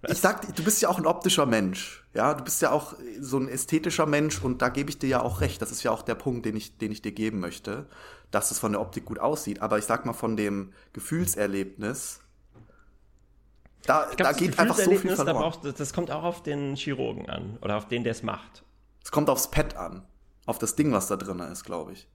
[0.08, 2.04] Ich sag, du bist ja auch ein optischer Mensch.
[2.12, 5.22] Ja, du bist ja auch so ein ästhetischer Mensch und da gebe ich dir ja
[5.22, 5.62] auch recht.
[5.62, 7.86] Das ist ja auch der Punkt, den ich, den ich dir geben möchte,
[8.32, 9.62] dass es von der Optik gut aussieht.
[9.62, 12.20] Aber ich sag mal, von dem Gefühlserlebnis,
[13.86, 15.42] da, glaub, da geht einfach so viel Gefühlserlebnis, da verloren.
[15.42, 18.64] braucht, das- das kommt auch auf den Chirurgen an oder auf den, der es macht.
[19.04, 20.04] Es kommt aufs Pad an.
[20.46, 22.08] Auf das Ding, was da drin ist, glaube ich.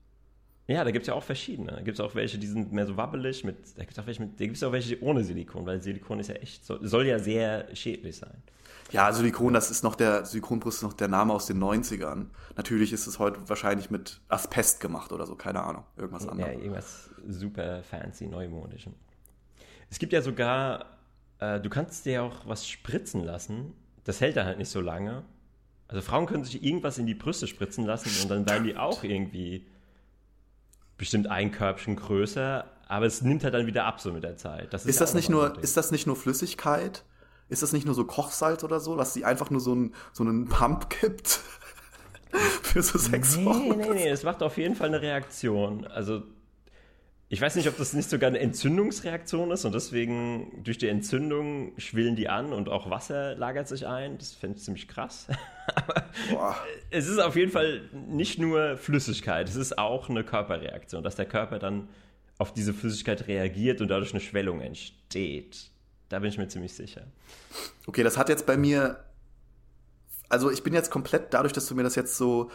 [0.68, 1.72] Ja, da gibt es ja auch verschiedene.
[1.72, 4.06] Da gibt es auch welche, die sind mehr so wabbelig, mit, da gibt es auch
[4.06, 7.06] welche mit, da gibt's auch welche ohne Silikon, weil Silikon ist ja echt, soll, soll
[7.06, 8.42] ja sehr schädlich sein.
[8.92, 12.26] Ja, Silikon, das ist noch der, Silikonbrust ist noch der Name aus den 90ern.
[12.56, 15.84] Natürlich ist es heute wahrscheinlich mit Asbest gemacht oder so, keine Ahnung.
[15.96, 16.52] Irgendwas Ja, anderes.
[16.56, 18.94] irgendwas super fancy, neumodischen.
[19.90, 20.84] Es gibt ja sogar,
[21.38, 23.72] äh, du kannst dir auch was spritzen lassen.
[24.04, 25.22] Das hält dann halt nicht so lange.
[25.88, 29.02] Also Frauen können sich irgendwas in die Brüste spritzen lassen und dann werden die auch
[29.02, 29.66] irgendwie
[30.98, 34.72] bestimmt ein Körbchen größer, aber es nimmt halt dann wieder ab so mit der Zeit.
[34.74, 35.62] Das ist, Ist das nicht nur, Ding.
[35.62, 37.04] ist das nicht nur Flüssigkeit?
[37.48, 40.22] Ist das nicht nur so Kochsalz oder so, dass sie einfach nur so einen, so
[40.24, 41.40] einen Pump gibt?
[42.62, 43.68] Für so sechs Nee, Wochen?
[43.78, 45.86] nee, nee, es macht auf jeden Fall eine Reaktion.
[45.86, 46.22] Also,
[47.30, 51.72] ich weiß nicht, ob das nicht sogar eine Entzündungsreaktion ist und deswegen durch die Entzündung
[51.76, 54.16] schwillen die an und auch Wasser lagert sich ein.
[54.16, 55.26] Das fände ich ziemlich krass.
[55.74, 56.56] Aber Boah.
[56.90, 61.26] es ist auf jeden Fall nicht nur Flüssigkeit, es ist auch eine Körperreaktion, dass der
[61.26, 61.88] Körper dann
[62.38, 65.70] auf diese Flüssigkeit reagiert und dadurch eine Schwellung entsteht.
[66.08, 67.02] Da bin ich mir ziemlich sicher.
[67.86, 69.04] Okay, das hat jetzt bei mir.
[70.30, 72.50] Also ich bin jetzt komplett, dadurch, dass du mir das jetzt so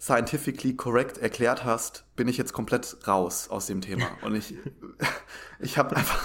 [0.00, 4.06] scientifically correct erklärt hast, bin ich jetzt komplett raus aus dem Thema.
[4.22, 4.54] Und ich,
[5.60, 6.22] ich habe einfach,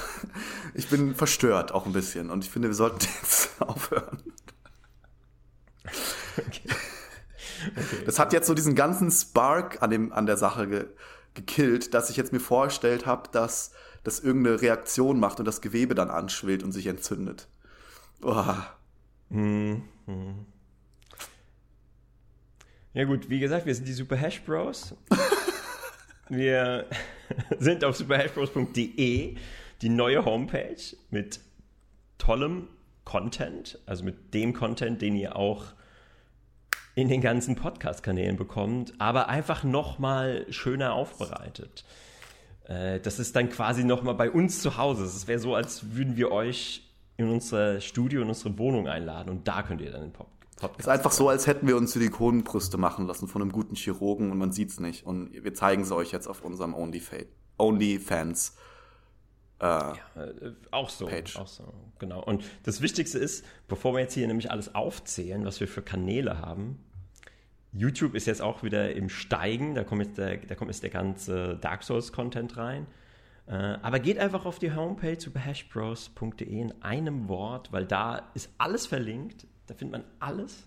[0.73, 2.30] ich bin verstört auch ein bisschen.
[2.32, 4.23] Und ich finde, wir sollten jetzt aufhören.
[8.05, 10.86] Das hat jetzt so diesen ganzen Spark an, dem, an der Sache ge,
[11.34, 13.71] gekillt, dass ich jetzt mir vorgestellt habe, dass
[14.03, 17.47] das irgendeine Reaktion macht und das Gewebe dann anschwillt und sich entzündet.
[18.21, 18.78] Uah.
[22.95, 24.95] Ja gut, wie gesagt, wir sind die Super Hash Bros.
[26.29, 26.85] wir
[27.59, 29.35] sind auf superhashbros.de,
[29.81, 30.77] die neue Homepage
[31.09, 31.41] mit
[32.17, 32.69] tollem
[33.03, 35.65] Content, also mit dem Content, den ihr auch
[36.95, 41.83] in den ganzen Podcast-Kanälen bekommt, aber einfach nochmal schöner aufbereitet.
[42.63, 45.03] Äh, Das ist dann quasi nochmal bei uns zu Hause.
[45.03, 46.83] Es wäre so, als würden wir euch
[47.17, 50.80] in unser Studio, in unsere Wohnung einladen und da könnt ihr dann den Pop Podcast
[50.82, 54.38] ist einfach so, als hätten wir uns Silikonbrüste machen lassen von einem guten Chirurgen und
[54.38, 55.06] man sieht's nicht.
[55.06, 57.28] Und wir zeigen sie euch jetzt auf unserem OnlyFans.
[57.58, 58.56] OnlyFans.
[59.60, 59.93] Äh, Äh,
[60.72, 61.38] auch so, Page.
[61.38, 62.24] auch so, genau.
[62.24, 66.39] Und das Wichtigste ist, bevor wir jetzt hier nämlich alles aufzählen, was wir für Kanäle
[66.39, 66.80] haben,
[67.72, 70.89] YouTube ist jetzt auch wieder im Steigen, da kommt jetzt der, da kommt jetzt der
[70.89, 72.88] ganze Dark Souls Content rein.
[73.47, 78.88] Äh, aber geht einfach auf die Homepage superhashbros.de in einem Wort, weil da ist alles
[78.88, 80.63] verlinkt, da findet man alles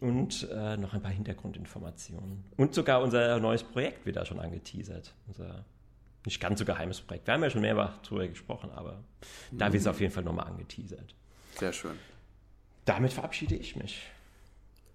[0.00, 2.44] und äh, noch ein paar Hintergrundinformationen.
[2.56, 5.14] Und sogar unser neues Projekt wird da schon angeteasert.
[5.28, 5.64] Unser
[6.26, 7.26] nicht ganz so geheimes Projekt.
[7.26, 9.04] Wir haben ja schon mehrfach drüber gesprochen, aber
[9.52, 11.14] da wird es auf jeden Fall nochmal angeteasert.
[11.58, 11.96] sehr schön.
[12.84, 14.02] Damit verabschiede ich mich.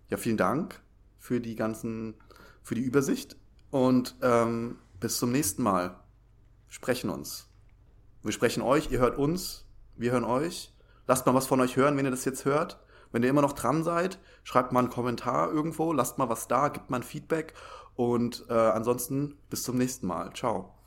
[0.09, 0.81] Ja, vielen Dank
[1.17, 2.15] für die ganzen,
[2.63, 3.37] für die Übersicht
[3.69, 5.89] und ähm, bis zum nächsten Mal.
[6.67, 7.47] Wir sprechen uns.
[8.23, 9.65] Wir sprechen euch, ihr hört uns,
[9.95, 10.73] wir hören euch.
[11.07, 12.79] Lasst mal was von euch hören, wenn ihr das jetzt hört.
[13.11, 16.69] Wenn ihr immer noch dran seid, schreibt mal einen Kommentar irgendwo, lasst mal was da,
[16.69, 17.53] gebt mal ein Feedback
[17.95, 20.33] und äh, ansonsten bis zum nächsten Mal.
[20.33, 20.80] Ciao.